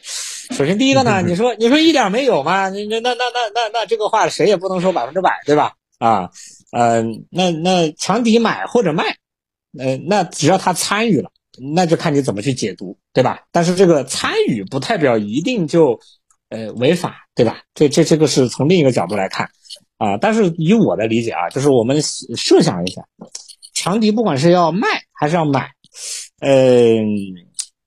[0.56, 2.70] 首先第一个呢，你说你说一点没有吗？
[2.70, 5.74] 那那那那那那这个话谁也不能说百分之百，对吧？
[5.98, 6.30] 啊，
[6.72, 9.04] 呃，那那强敌买或者卖，
[9.78, 11.30] 呃，那只要他参与了，
[11.74, 13.42] 那就看你怎么去解读，对吧？
[13.52, 16.00] 但是这个参与不代表一定就
[16.48, 17.60] 呃违法，对吧？
[17.74, 19.50] 这这这个是从另一个角度来看
[19.98, 20.16] 啊。
[20.16, 23.02] 但是以我的理解啊，就是我们设想一下，
[23.74, 24.88] 强敌不管是要卖
[25.20, 25.72] 还是要买，
[26.40, 26.50] 呃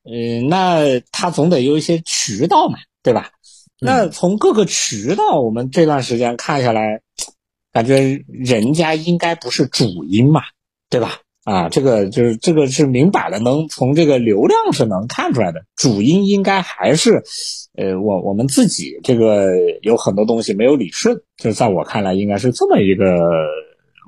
[0.04, 3.32] 呃，那他总得有一些渠道嘛，对吧？
[3.82, 7.02] 那从各个渠道，我们这段时间看下来，
[7.72, 10.42] 感觉人家应该不是主因嘛，
[10.92, 11.22] 对吧？
[11.44, 17.24] 啊，这个就是这个是明摆了，能从这个流量是能看出来的，主因应该还是，
[17.76, 19.48] 呃，我我们自己这个
[19.82, 23.06] 有很多东西没有理顺，就是在我看来应该是这么一个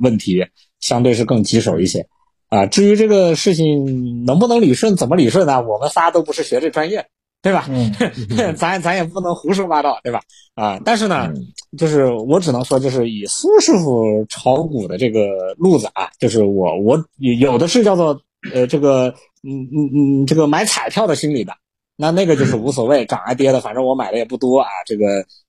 [0.04, 0.46] 问题，
[0.80, 2.08] 相对是更棘手一些。
[2.50, 5.62] 啊，至于这个事情能不能理顺，怎么理顺呢？
[5.62, 7.06] 我们仨都不是学这专业，
[7.42, 7.68] 对吧？
[7.70, 7.92] 嗯，
[8.56, 10.22] 咱咱也不能胡说八道，对吧？
[10.54, 15.20] 啊，但是呢，嗯就是我只能说，就是以苏师傅炒股的这个
[15.58, 18.22] 路子啊，就是我我有的是叫做
[18.54, 21.54] 呃这个嗯嗯嗯这个买彩票的心理的，
[21.98, 25.06] 那那个就是无所谓，涨啊跌的，反正我买的也不多啊，这个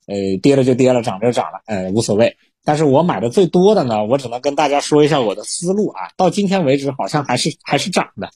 [0.07, 2.37] 呃跌了就跌了，涨了就涨了，呃无所谓。
[2.67, 8.29] 但是我买的最多的呢，我只能跟大家说一下我的思路啊，到今天为止好像还是还是涨的，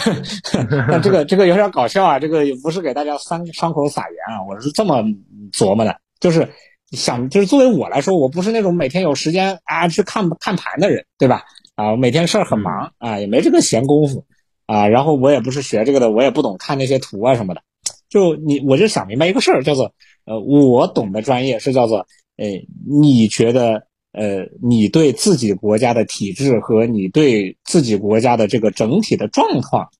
[0.88, 5.04] 那这个这个有点搞笑啊，这个也不是给大家伤伤口撒盐啊，我是这么
[5.52, 6.48] 琢磨的，就是
[6.92, 11.44] 想就是作为我来说，我不是那种每天有时间啊去看看盘的人，对吧？
[11.74, 14.24] 啊，每天事儿很忙啊，也没这个闲工夫
[14.64, 17.60] 啊，然后我也不是学这个的，我也不懂看那些图啊什么的，
[18.08, 19.92] 就你我就想明白一个事儿，叫做
[20.24, 22.06] 呃，我懂的专业是叫做。
[22.40, 22.46] 呃，
[22.88, 29.90] 你觉得呃，你对自己国家的体制和你对自己国家的这个整体的状况，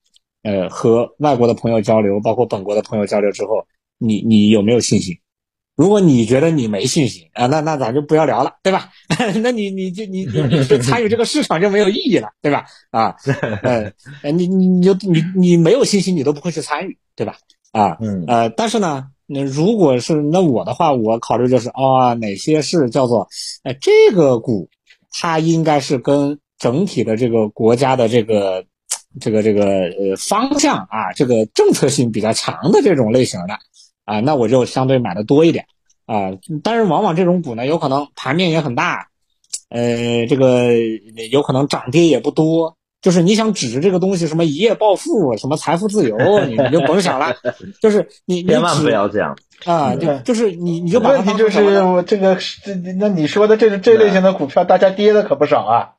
[0.43, 3.66] 呃，和外国的朋友交流，包括本国的朋友交流之后，
[3.99, 5.14] 你你有没有信心？
[5.76, 8.91] 如果你觉得你没信心啊，那那咱就不要聊了，对吧？
[9.43, 12.64] 那你你就你你你参与这个市场就没有意义了，对吧？
[12.91, 13.14] 啊，
[13.62, 13.93] 呃，
[14.32, 17.36] 你你你就你你没有信心，你都不会去参与，对吧？
[17.72, 23.28] 啊，嗯呃，但是呢，那如果是那我的话，我考虑就是啊、哪些是叫做，
[23.62, 24.68] 呃，这个股，
[25.12, 28.64] 它应该是跟整体的这个国家的这个
[29.20, 33.57] 这个这个呃方向啊，这个政策性比较强的这种类型的
[34.05, 35.64] 啊，那我就相对买的多一点
[36.07, 36.33] 啊，
[36.64, 39.07] 但是往往这种股呢，有可能盘面也很大，
[39.68, 40.72] 呃，这个
[41.31, 42.76] 有可能涨跌也不多。
[43.03, 47.34] 就是你想指着这个东西什么一夜暴富、什么财富自由，你你就甭想了。
[47.80, 49.36] 就是你你千万只不要这样。
[49.64, 51.59] 啊，就对就是你你就把问题就是
[52.07, 55.90] 这个这那你说的这这类型的股票，大家跌的可不少啊。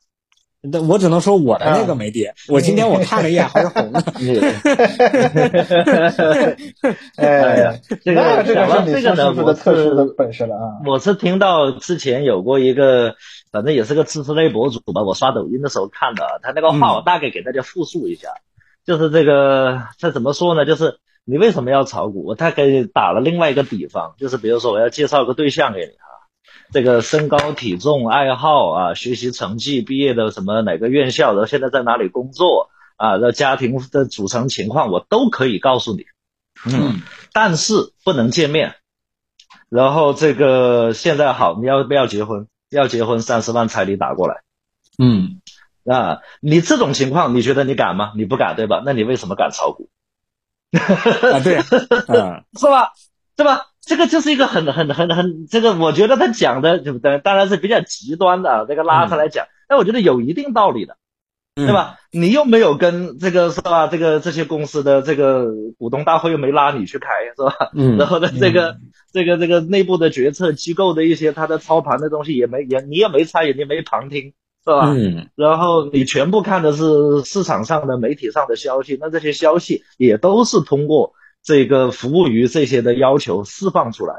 [0.64, 4.00] 那我只能说我的那个啊没跌，我今天我看了一眼还是红的。
[7.16, 8.44] 哎呀哎，这个
[8.86, 10.78] 这个呢，我特殊的是本事了啊。
[10.86, 13.16] 我是听到之前有过一个，
[13.50, 18.28] 反正也是个知识类博主吧，我刷抖音的时候看的，他那个话我大概给大家复述一下，
[18.86, 20.64] 就是这个他怎么说呢？
[20.64, 22.24] 就是你为什么要炒股？
[22.24, 26.11] 我大概打了另外一个比方，就是比如说我要介绍个对象给你哈，
[26.72, 36.04] 这个身高体重、爱好啊、学习成绩、毕业的什么哪个院校，然后现在在哪里工作啊，然后家庭的组成情况，我都可以告诉你。
[36.64, 38.74] 嗯，但是不能见面。
[39.68, 42.46] 然后这个现在好，你要不要结婚？
[42.70, 44.42] 要结婚，三十万彩礼打过来
[44.98, 45.40] 嗯
[45.84, 46.20] 啊！
[46.40, 48.12] 你这种情况，你觉得你敢吗？
[48.16, 48.82] 你不敢对吧？
[48.84, 49.90] 那你为什么敢炒股？
[50.72, 51.58] 啊，对，
[52.08, 52.92] 嗯 是吧？
[53.36, 53.71] 对吧？
[53.84, 57.18] 这个就是一个很很很很这个，我觉得他讲的对不对？
[57.18, 60.94] 当然是比较极端的啊，这个拉出来讲，但我觉得有一定道理的。
[61.54, 61.74] 嗯对？
[61.74, 61.96] 吧？
[62.10, 63.86] 你又没有跟这个是吧？
[63.86, 67.70] 这个这些公司的这个股东大会又没拉你去开是吧？
[67.74, 68.76] 嗯然后呢，这个
[69.12, 74.32] 这个这个内部的决策机构的一些他的操盘的东西也没也你也没参与，你也没旁听
[74.64, 74.94] 是吧？
[74.94, 81.12] 嗯然后你全部看的是市场上的媒体上的消息，那这些消息也都是通过
[81.42, 84.14] 这个服务于这些的要求释放出来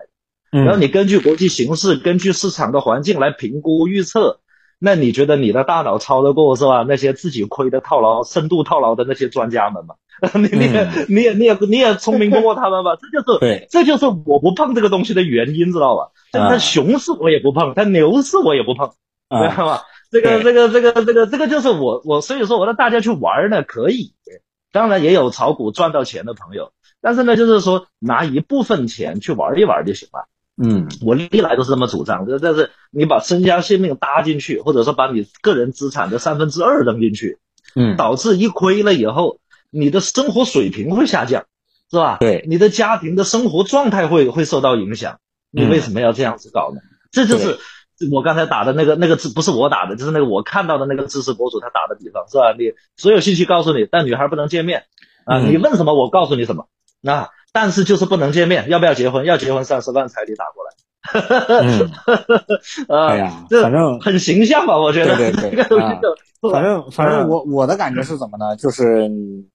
[0.52, 4.40] 然后你根据国际形势、根据市场的环境来评估预测，
[4.78, 6.86] 那你觉得你的大脑超得过是吧？
[6.88, 9.96] 那些自己亏的套牢、深度套牢的那些专家们吗？
[10.36, 12.96] 你你也你也你也你也聪明不过他们吧？
[13.02, 16.12] 这就是对，这就是我不碰这个东西的原因，知道吧？
[16.32, 18.90] 就是熊市我也不碰，它牛市我也不碰，
[19.30, 19.84] 知啊道吧？
[20.12, 24.14] 这个这个这个这个这个就是我我所以说我让大家去玩呢可以，
[24.72, 26.72] 当然也有炒股赚到钱的朋友，
[27.04, 30.28] 但是呢就是说拿一部分钱去玩一玩就行了。
[30.56, 37.40] 嗯我历来都是这么主张的，但是你把身家性命搭进去，或者说把你个人资产的三分之二扔进去，
[37.76, 39.40] 嗯，导致一亏了以后，
[39.72, 41.46] 你的生活水平会下降，
[41.90, 42.18] 是吧？
[42.20, 45.18] 对你的家庭的生活状态会会受到影响。
[45.50, 46.82] 你嗯为什么要这样子搞呢？
[47.12, 47.58] 这就是
[48.12, 52.54] 我刚才打的那个那个字，不是我打的，就是那个我看到的那个知识博主他打的比方，是吧？
[52.56, 54.86] 你所有信息告诉你，但女孩不能见面
[55.26, 56.68] 啊，嗯你问什么我告诉你什么
[57.06, 59.26] 啊，但是就是不能见面，要不要结婚？
[59.26, 60.72] 要结婚三十万彩礼打过来。
[61.62, 61.92] 嗯，
[62.88, 64.78] 啊，哎呀这反正很形象吧？
[64.80, 65.60] 我觉得对对对
[66.52, 68.56] 反正反正嗯我我的感觉是怎么呢？
[68.58, 69.10] 就是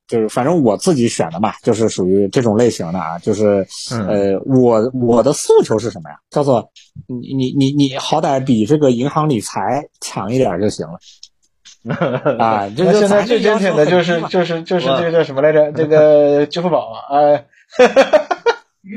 [0.07, 6.17] 就是反正我自己选的嘛，就是属于这种类型的啊，就是嗯呃，我我的诉求是什么呀？
[6.31, 6.67] 叫做
[7.07, 10.95] 你你你你好歹比这个银行理财强一点就行了
[12.39, 12.69] 啊。
[12.77, 15.73] 这那个现在最坚挺的就是就是就是这个叫什么来着？
[15.73, 17.35] 这个 支付宝啊，呃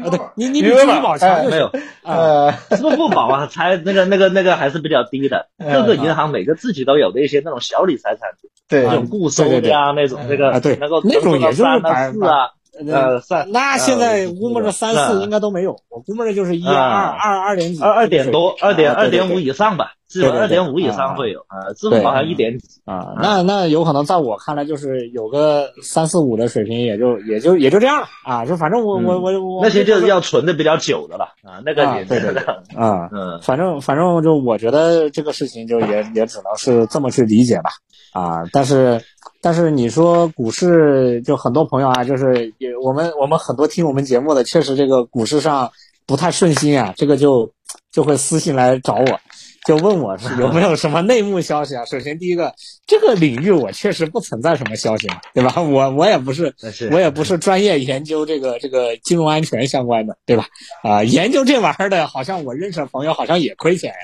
[0.03, 1.65] 啊，对你你比支付余额宝哎宝强没有。
[2.03, 2.15] 啊。
[2.15, 12.51] 呃， 支付宝啊，才那个那个那个还是比较低的，嗯各个银行每个自己都有的一些那种小理财产品，对那种固收的呀，那种那个啊对能够那种也就是三四啊，
[12.87, 32.43] 呃三那现在呃估摸着三四应该都没有，我估摸着就是一啊二二二点几，二二点多，二点二点五以上吧，至少二点五以啊上会有啊，支付宝好像一点几，啊，那那有可能在我看来就是有个三四五的水平，也就也就也就这样了啊，就反正我我我我那些就是要存的比较久的了啊，那个也啊对对对
[32.75, 33.39] 啊，嗯。
[33.41, 37.71] 反正反正就我觉得这个事情就也也只能是这么去理解吧
[38.13, 39.01] 啊，但是
[39.41, 45.69] 但是你说股市就很多朋友啊，就是也我们我们很多听我们节目的，确实这个股市上
[46.05, 47.51] 不太顺心啊，这个就
[47.91, 49.19] 就会私信来找我。
[49.65, 51.85] 就问我是 有没有什么内幕消息啊？
[51.85, 52.53] 首先第一个，
[52.87, 55.61] 这个领域我确实不存在什么消息嘛，对吧？
[55.61, 56.53] 我我也不是
[56.91, 60.45] 我也不是专业研究这个这个金融安全相关的，对吧？
[60.81, 63.97] 啊、研究这玩意儿的，好像我认识的朋友好像也亏钱呀。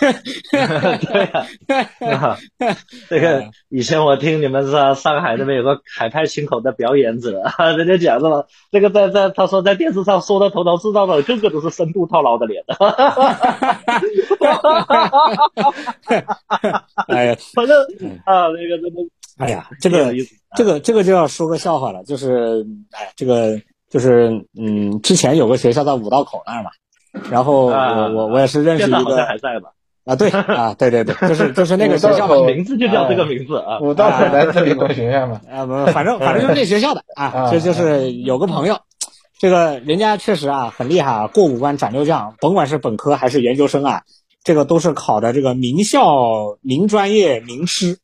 [1.00, 2.36] 对啊，
[3.08, 7.42] 这个以前我听你们说上海那边有个海派清口的表演者，
[7.76, 8.44] 人家讲是吧？
[8.72, 12.64] 这个在在他说在电视上说的头头是道的，个个都是深度套牢的脸。
[17.08, 17.76] 哎呀，反正
[18.24, 19.00] 啊，那个真的
[19.38, 20.12] 哎呀，这个。
[20.56, 26.70] 这个这个就要说个笑话了，就是哎，这个就是嗯，之前有个学校在五道口那儿嘛，
[27.28, 29.70] 然后啊我我我也是认识一个还在吧？
[30.04, 33.80] 啊，对啊，对对对，就是就是那个学校嘛 五道口，名字就叫这个名字啊。
[33.80, 38.78] 五道口男子理工学院嘛，啊不，反正反正就是那学校的 啊，啊这就是有个朋友，
[39.40, 44.02] 这个人家确实啊很厉害啊，过五关斩六将，甭管是本科还是研究生啊，
[44.44, 47.98] 这个都是考的这个名校、名专业、名师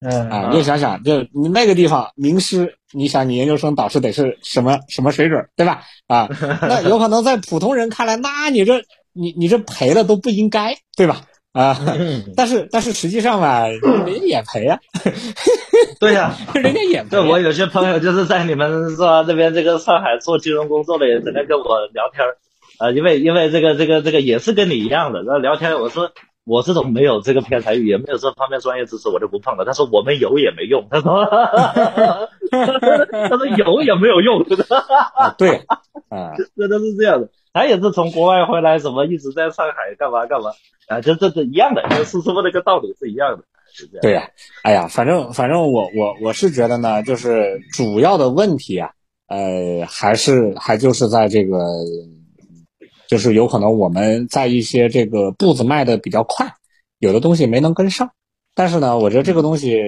[0.00, 0.50] 嗯啊。
[0.52, 5.82] 你想想，就你那个地方名师，你想你研究生导师得是什么什么水准，对吧？
[6.06, 6.28] 啊，
[6.62, 8.80] 那有可能在普通人看来，那你这
[9.12, 11.22] 你你这赔了都不应该，对吧？
[11.52, 11.76] 啊，
[12.36, 14.78] 但是但是实际上吧，人家也赔啊，
[15.98, 17.26] 对呀、人家也赔对，啊。
[17.26, 22.22] 我有些朋友就是在你们是吧这边这个上海做金融工作的，也在那跟我聊天
[22.78, 26.10] 儿，呃，因为因为这个这个这个也是跟你一样的，然后聊天我说
[26.44, 29.64] 我这种没有这个偏财运，也没有这方面专业知识，我就不碰了。
[29.64, 31.24] 他说我们有也没用，他说
[32.50, 34.44] 他说有也没有用，
[35.36, 35.56] 对，
[36.08, 37.28] 啊， 这都是这样的。
[37.52, 40.50] 他也是从国外回来，什么一直在上海干嘛干嘛
[40.86, 44.02] 啊，这这这一样的，跟师傅那个道理是一样的，是这样。
[44.02, 44.28] 对呀、
[44.62, 48.90] 哎呀，反正反正我我我是觉得呢，就是主要的问题啊，
[49.28, 51.56] 呃，还是还就是在这个，
[53.08, 56.54] 就是有可能我们在一些这个步子迈的比较快，
[56.98, 58.10] 有的东西没能跟上。
[58.54, 59.80] 但是呢，我觉得这个东西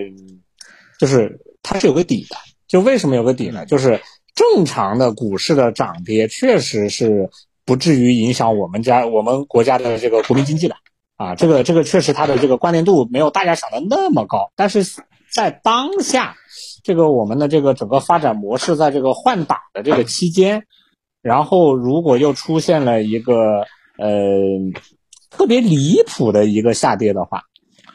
[0.99, 2.37] 就是它是有个底的。
[2.67, 3.67] 就为什么有个底呢？
[3.67, 4.01] 就是
[4.35, 7.29] 正常的股市的涨跌确实是
[7.65, 10.77] 不至于影响我们家我们国家的这个国民经济的。
[11.17, 14.83] 啊，这个这个确实它的这个关联度没有大家想的那么高，但是
[15.31, 16.37] 在当下，
[16.83, 20.65] 这个我们的这个整个发展模式在这个换挡的这个期间，
[21.23, 23.61] 然后如果又出现了一个
[23.99, 24.17] 呃
[25.31, 27.43] 特别离谱的一个下跌的话，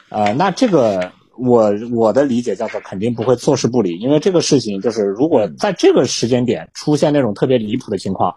[0.08, 8.34] 呃，那这个我我的理解叫做肯定不会坐视不理，因为这个事情就是如果在这个时间点出现那种特别离谱的情况，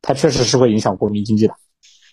[0.00, 1.54] 它确实是会影响国民经济的。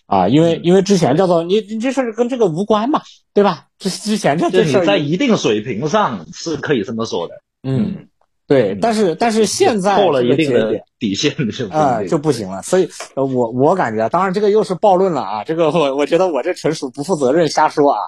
[0.06, 3.02] 啊，因为因为之前叫做你你这事儿跟这个无关嘛，
[3.34, 3.66] 对吧？
[3.78, 8.06] 之之前这就你这事儿在一定水平上是可以这么说的，嗯，
[8.48, 17.98] 对，但是但是现在过了一定的底线就不啊、就不行了，所以呃我我感觉，当然这个又是暴论了啊，这个我我觉得我这纯属不负责任瞎说啊，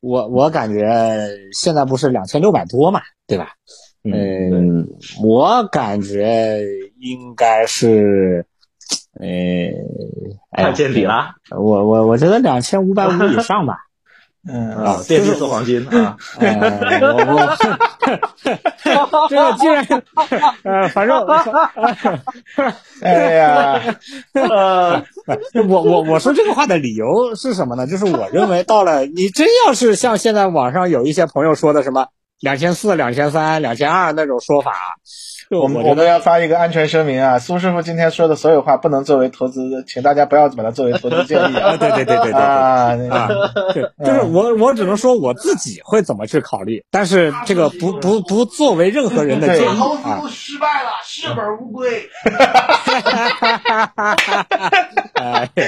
[0.00, 3.52] 我我感觉现在不是两千六百多嘛，对吧？
[4.04, 4.88] 嗯，嗯，
[5.22, 6.62] 我感觉
[6.98, 8.46] 应该是，
[9.18, 9.26] 呃，
[10.50, 11.32] 哎快，见底了。
[11.50, 13.76] 我我我觉得两千五百五 以上吧。
[14.48, 14.70] 嗯。
[14.76, 17.56] 啊，电梯是黄金啊， 呃，我我
[19.28, 19.86] 这个既然
[20.64, 21.26] 呃，反正
[23.02, 23.80] 哎呀，
[24.32, 25.04] 呃，
[25.68, 27.86] 我我我说这个话的理由是什么呢？
[27.86, 32.06] 就是我认为到了你真要是像现在网上有一些朋友说的什么
[32.40, 34.76] 两千四、两千三、两千二那种说法，就
[35.58, 41.76] 我们我们我觉得要发一个安全声明啊，苏师傅今天说的所有话不能作为投资，请大家不要把它作为投资建议啊，啊。
[41.76, 42.40] 对对对对对对。
[42.40, 50.02] 啊，那啊个，对，就是我，我只能说我自己会怎么去考虑，但是这个不不不作为任何人的建议投资。
[50.30, 52.08] 失败了，血本无归。
[55.14, 55.50] 哎，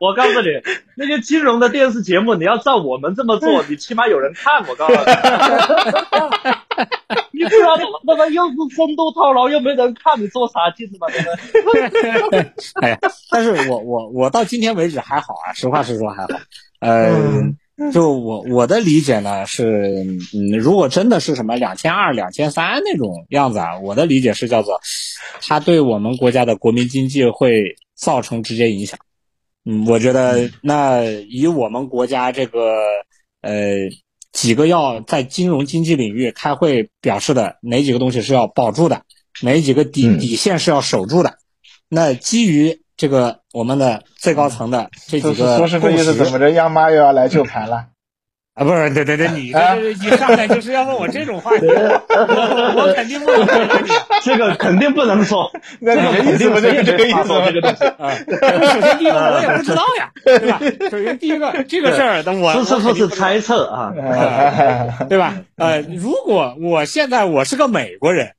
[0.00, 0.48] 我告诉你，
[0.96, 4.64] 那些金融的电视节目，你要照我们这么做， 你起码有人看。
[4.68, 4.98] 我告诉你，
[7.32, 11.06] 你不然那个又是深度套牢，又没人看，你做啥劲嘛？
[11.52, 12.52] 对不对？
[12.82, 12.98] 哎呀，
[13.30, 16.28] 但是我我我到今天为止还好啊，实话实说还好。
[16.80, 17.14] 呃，
[17.92, 20.04] 就我我的理解呢是，
[20.34, 24.80] 嗯，如果真的是什么两千二、两千三那种样子啊，我的理解是叫做，
[25.42, 28.98] 它对我们国家的国民经济会造成直接影响。
[29.64, 32.76] 嗯，我觉得那以我们国家这个
[33.42, 33.88] 呃
[34.36, 39.00] 几个要在金融经济领域开会表示的哪几个东西是要保住的，
[39.40, 41.38] 哪几个底嗯底线是要守住的，
[41.88, 46.50] 那基于这个我们的最高层的这几个说是这意思怎么着？
[46.50, 47.86] 央妈又要来救盘了？
[48.56, 53.88] 啊，不是，对对对，你啊这这一上来就是要问我这种话题，我我肯定不能回答你
[54.24, 57.28] 这个肯定不能说， 那你的意思不就是这个意思？
[57.52, 57.84] 这个东西。
[57.84, 58.16] 啊。
[58.72, 60.58] 首先第一个我也不知道呀， 对吧？
[60.90, 63.92] 首先第一个这个事儿，那我是是不是猜测啊？
[65.06, 65.34] 对吧？
[65.56, 68.30] 呃，如果我现在我是个美国人，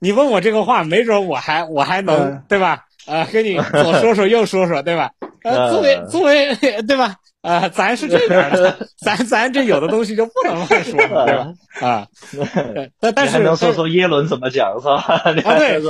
[0.00, 2.80] 你问我这个话，没准我还我还能、嗯对吧？
[3.06, 5.10] 呃，跟你左说说右说说，对吧？
[5.44, 7.14] 呃，作为嗯作为对吧？
[7.42, 11.52] 呃，咱是这边的， 咱咱这有的东西就不能乱说了，对吧？
[11.86, 12.06] 啊，
[12.72, 14.94] 呃但但是你能说说耶伦怎么讲是吧？
[15.02, 15.80] 啊对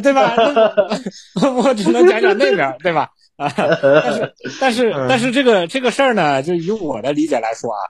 [0.00, 0.34] 对吧？
[1.40, 3.08] 那我只能讲讲那边，对吧？
[3.36, 7.80] 啊，但是但是但是这个这个事儿呢，就以我的理解来说啊，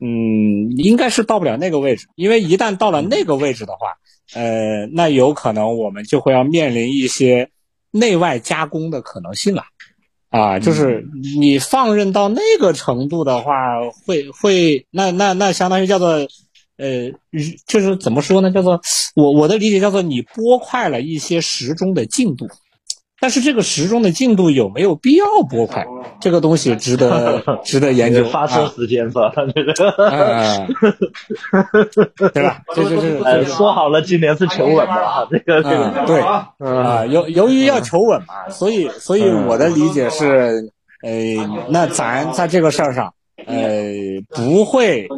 [0.00, 3.92] 嗯，应该是到不了那个位置，因为一旦到了那个位置的话，
[4.34, 7.48] 呃，那有可能我们就会要面临一些
[7.92, 9.62] 内外加工的可能性了。
[10.30, 11.06] 啊，就是
[11.40, 13.52] 你放任到那个程度的话，
[14.06, 16.28] 会会那那那相当于叫做
[16.76, 17.10] 呃，
[17.66, 18.50] 就是怎么说呢？
[18.50, 18.80] 叫做
[19.16, 22.46] 我我的理解叫做你拨快了一些时钟的进度，
[23.20, 25.86] 但是这个时钟的进度有没有必要拨快？
[26.20, 28.24] 这个东西值得 值得研究。
[28.24, 29.32] 发射时间是吧？
[29.34, 30.66] 啊，
[32.32, 32.62] 对吧？
[32.74, 40.70] 这这这呃，说好了今年是求稳的，这个这个对啊，由由于要求稳嘛，所以所以我的理解是，
[41.02, 41.10] 呃，
[41.70, 43.12] 那咱在这个事儿上。
[43.46, 43.92] 呃，
[44.34, 45.08] 不会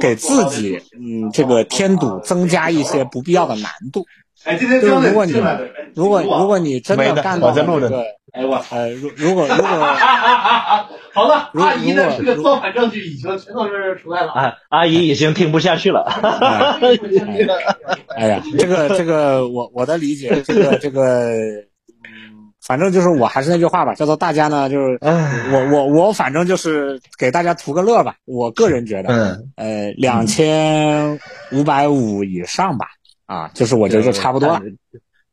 [0.00, 4.06] 给自己嗯这个添堵，增加一些不必要的难度。
[4.46, 5.32] 哎，今天就是如果你
[5.94, 9.66] 如果如果你真的干到这个，哎我呃，如如果如果
[11.12, 14.32] 好了，阿姨的这个造反证据已经全都是出来了。
[14.32, 16.02] 啊，阿姨已经听不下去了。
[18.16, 21.32] 哎呀，这个这个，我我的理解，这个这个。
[22.66, 28.16] 反正就是我还是那句话吧，叫做大家呢，就是我我我反正就是给大家图个乐吧。
[28.24, 31.16] 我个人觉得，嗯，呃，两千
[31.52, 32.88] 五百五以上吧，
[33.26, 34.60] 啊，就是我觉得就差不多了。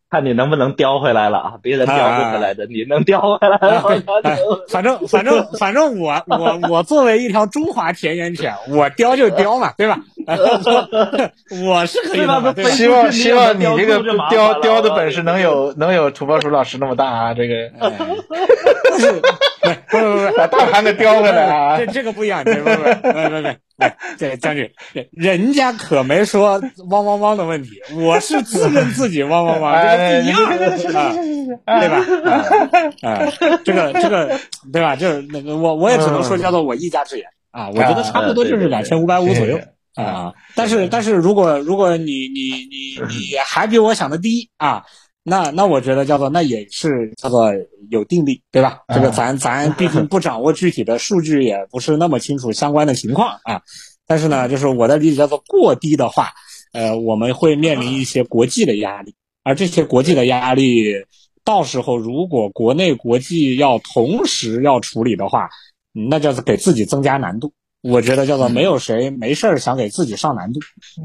[0.10, 1.54] 看你能不能叼回来了啊！
[1.60, 3.58] 别人叼不回来的，你能叼回来。
[4.70, 10.00] 反正反正反正我我我作为一条中华田园犬，我叼就叼嘛，对吧？
[11.66, 12.64] 我是可以的。
[12.72, 17.34] 希望 希望你这个雕雕的本事能有能有土拨鼠老师那么大啊！
[17.34, 17.70] 这个
[18.90, 21.78] 不是不不不，把大盘给叼回来啊！
[21.78, 22.72] 这这个不一样，不不不
[23.12, 23.50] 不不。
[24.18, 24.70] 这将军，
[25.12, 30.38] 人家可没说汪汪汪的问题，我是自认自己汪汪汪，这个不一样，
[31.66, 31.96] 对吧？
[33.02, 33.26] 啊，
[33.66, 34.40] 这个这个，
[34.72, 34.96] 对吧？
[34.96, 39.60] 就是那个，我我也只能说叫做我一家之言啊，我觉得差不多就是两千五百五左右
[39.96, 40.34] 啊。
[40.56, 44.84] 但是但是如果如果你你你你还比我想的低啊。
[45.26, 47.50] 那那我觉得叫做那也是叫做
[47.90, 48.80] 有定力，对吧？
[48.94, 53.62] 这个咱咱毕竟 不掌握具体的数据，也不是那么清楚相关的情况啊。
[54.06, 56.34] 但是呢，就是我的理解叫做过低的话，
[56.74, 59.16] 呃，我们会面临一些国际的压力，
[59.46, 60.94] 而这些国际的压力，
[61.46, 65.48] 到时候如果国内国际要同时要处理的话，
[65.94, 67.54] 那叫做给自己增加难度。
[67.84, 70.62] 我觉得叫做没有谁没事儿想给自己上难度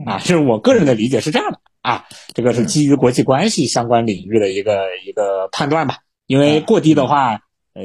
[0.07, 1.59] 啊，就是我个人的理解是这样的。
[1.83, 5.99] 啊，这个是基于国际关系相关领域的一个一个判断吧。
[6.27, 7.41] 因为过低的话，
[7.75, 7.83] 呃，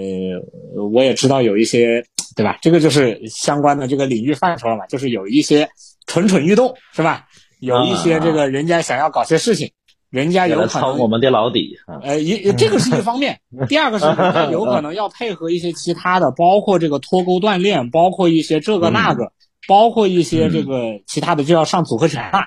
[0.91, 2.59] 我也知道有一些，对吧？
[2.61, 5.69] 这个就是相关的这个领域范畴了嘛，就是有一些
[6.05, 7.25] 蠢蠢欲动，是吧？
[7.59, 9.71] 有一些这个人家想要搞些事情，
[10.13, 11.75] 人家有可能抄我们的老底。
[12.03, 19.31] 呃，一这个是一方面， 第二个是他有可能要配合一些其他的，包括这个脱钩锻炼，包括一些这个那个，
[19.67, 22.41] 包括一些这个其他的，就要上组合拳了。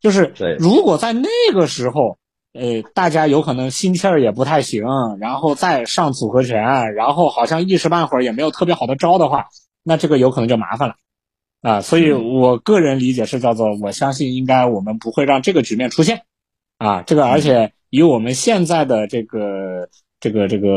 [0.00, 2.18] 就是，如果在那个时候，
[2.52, 4.84] 呃，大家有可能心气儿也不太行，
[5.18, 9.46] 然后再上组合拳，然后好像一时半会儿也没有特别好的招的话，
[9.82, 10.94] 那这个有可能就麻烦了，
[11.62, 16.22] 啊，所以我个人理解是叫做，我相信应该我们不会让这个局面出现，
[16.78, 19.88] 啊，这个而且以我们现在的这个
[20.20, 20.68] 这个这个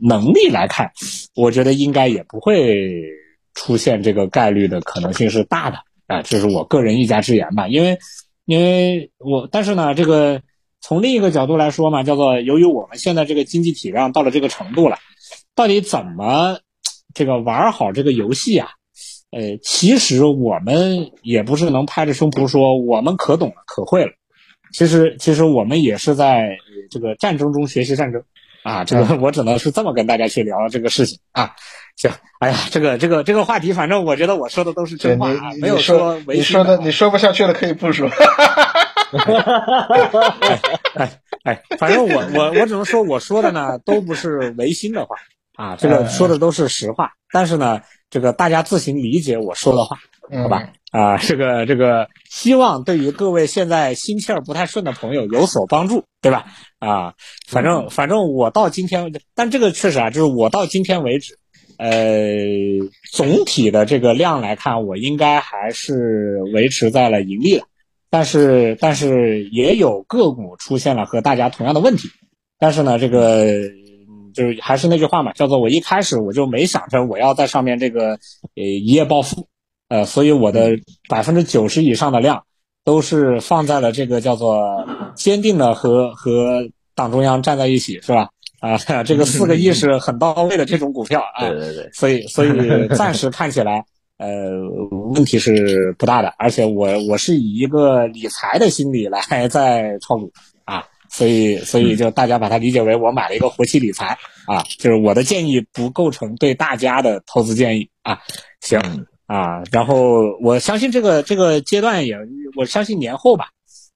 [0.00, 0.90] 能力来看，
[1.34, 3.04] 我觉得应该也不会
[3.54, 5.76] 出现这个概率的可能性是大的，
[6.08, 7.98] 啊，这是我个人一家之言吧，因为。
[8.48, 10.40] 因为我，但是呢，这个
[10.80, 14.98] 从另一个角度来说嘛，叫做由于我们现在这个经济体量到了这个程度了，
[15.56, 16.60] 到底怎么
[17.12, 18.68] 这个玩好这个游戏啊？
[19.32, 24.12] 呃，其实我们也不是能拍着胸脯说我们可懂了、可会了。
[24.72, 26.56] 其实，其实我们也是在
[26.90, 28.22] 这个战争中学习战争
[28.62, 28.84] 啊。
[28.84, 31.50] 这个 我只能是这么跟大家去聊这个事情啊。
[31.96, 32.10] 行，
[32.40, 38.08] 哎呀，这个这个这个话题，反正我觉得我说的都是真话啊，没有说你说的你说不下去了，可以不说。
[40.94, 41.10] 哎
[41.44, 45.16] 哎，反正我我我只能说，我说的呢都不是违心的话
[45.56, 47.12] 啊，这个说的都是实话。
[47.32, 47.80] 但是呢，
[48.10, 49.98] 这个大家自行理解我说的话，
[50.42, 50.72] 好吧？
[50.92, 56.46] 啊，这个这个，希望对于各位现在心气儿不太顺的朋友有所帮助，对吧？
[56.78, 57.14] 啊，
[57.46, 61.38] 反正反正我到今天，但这个确实啊，就是我到今天为止。
[61.78, 62.32] 呃，
[63.12, 67.66] 总体的这个量来看，我应该还是维持在了盈利了，
[68.08, 72.08] 但是但是也有个股出现了和大家同样的问题，
[72.58, 73.50] 但是呢，这个
[74.36, 78.10] 就是还是那句话嘛，叫做我一开始我就没想着我要在上面这个
[78.54, 79.48] 呃一夜暴富，
[79.88, 82.44] 呃，所以我的百分之九十以上的量
[82.84, 84.86] 都是放在了这个叫做
[85.16, 88.28] 坚定的和和党中央站在一起，是吧？
[88.60, 93.84] 啊，这个四个意识很到位的这种股票啊，对对对，所以所以暂时看起来，
[94.16, 94.28] 呃，
[95.14, 100.55] 问题是不大的，而且我我是以一个理财的心理来在炒股啊，
[101.16, 108.18] 所以所以就大家把它理解为我买了一个活期理财啊，就是我的建议不构成对大家的投资建议啊。
[108.60, 108.78] 行，
[109.24, 112.16] 啊，然后我相信这个这个阶段也，
[112.54, 113.46] 我相信年后吧，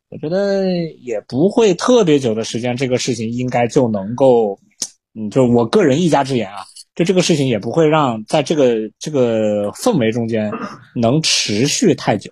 [0.09, 0.65] 我觉得
[1.03, 4.59] 也不会特别久的时间，这个事情应该就能够，
[5.15, 6.65] 嗯，就我个人一家之言啊，
[6.95, 10.51] 就这个事情也不会让在这个这个氛围中间
[10.97, 12.31] 能持续太久，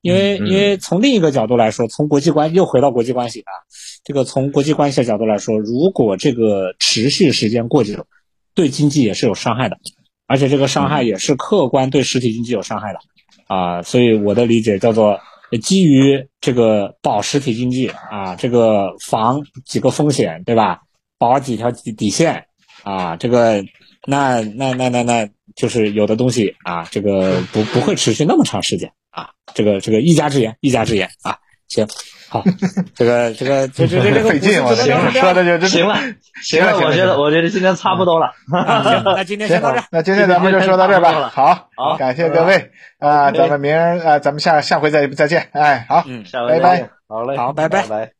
[0.00, 0.46] 因为嗯。
[0.46, 3.52] 因为从另一个角度来说，从国际关又回到国际关系啊，
[4.06, 8.06] 这个从国际关系的角度来说，如果这个持续时间过久，
[8.54, 9.76] 对经济也是有伤害的。
[10.28, 13.00] 而且这个伤害也是客观对实体经济有伤害的，
[13.48, 15.18] 啊，所以我的理解叫做
[15.50, 20.82] 呃基于这个保实体经济啊，这个防几个风险，对吧？
[21.18, 22.46] 保几条底底线
[22.84, 23.64] 啊，这个
[24.06, 31.38] 那那那那那就是有的东西啊，这个不不会持续那么长时间啊，这个这个一家之言，一家之言啊，
[31.68, 31.86] 行，
[32.28, 32.42] 好，
[32.94, 35.96] 这个这个这这这这个费劲，我股市的只能聊到这样说的就这行了，
[36.42, 38.32] 行了，我觉得我觉得今天差不多了。
[38.50, 39.82] 那今天先到这。
[39.90, 41.30] 那今天咱们就说到这儿吧。
[41.32, 45.48] 好，好感谢各位啊，咱们明儿啊，咱们下下回再再见。
[45.52, 48.15] 哎，好，嗯，下回再拜拜见，好嘞，好拜拜拜拜。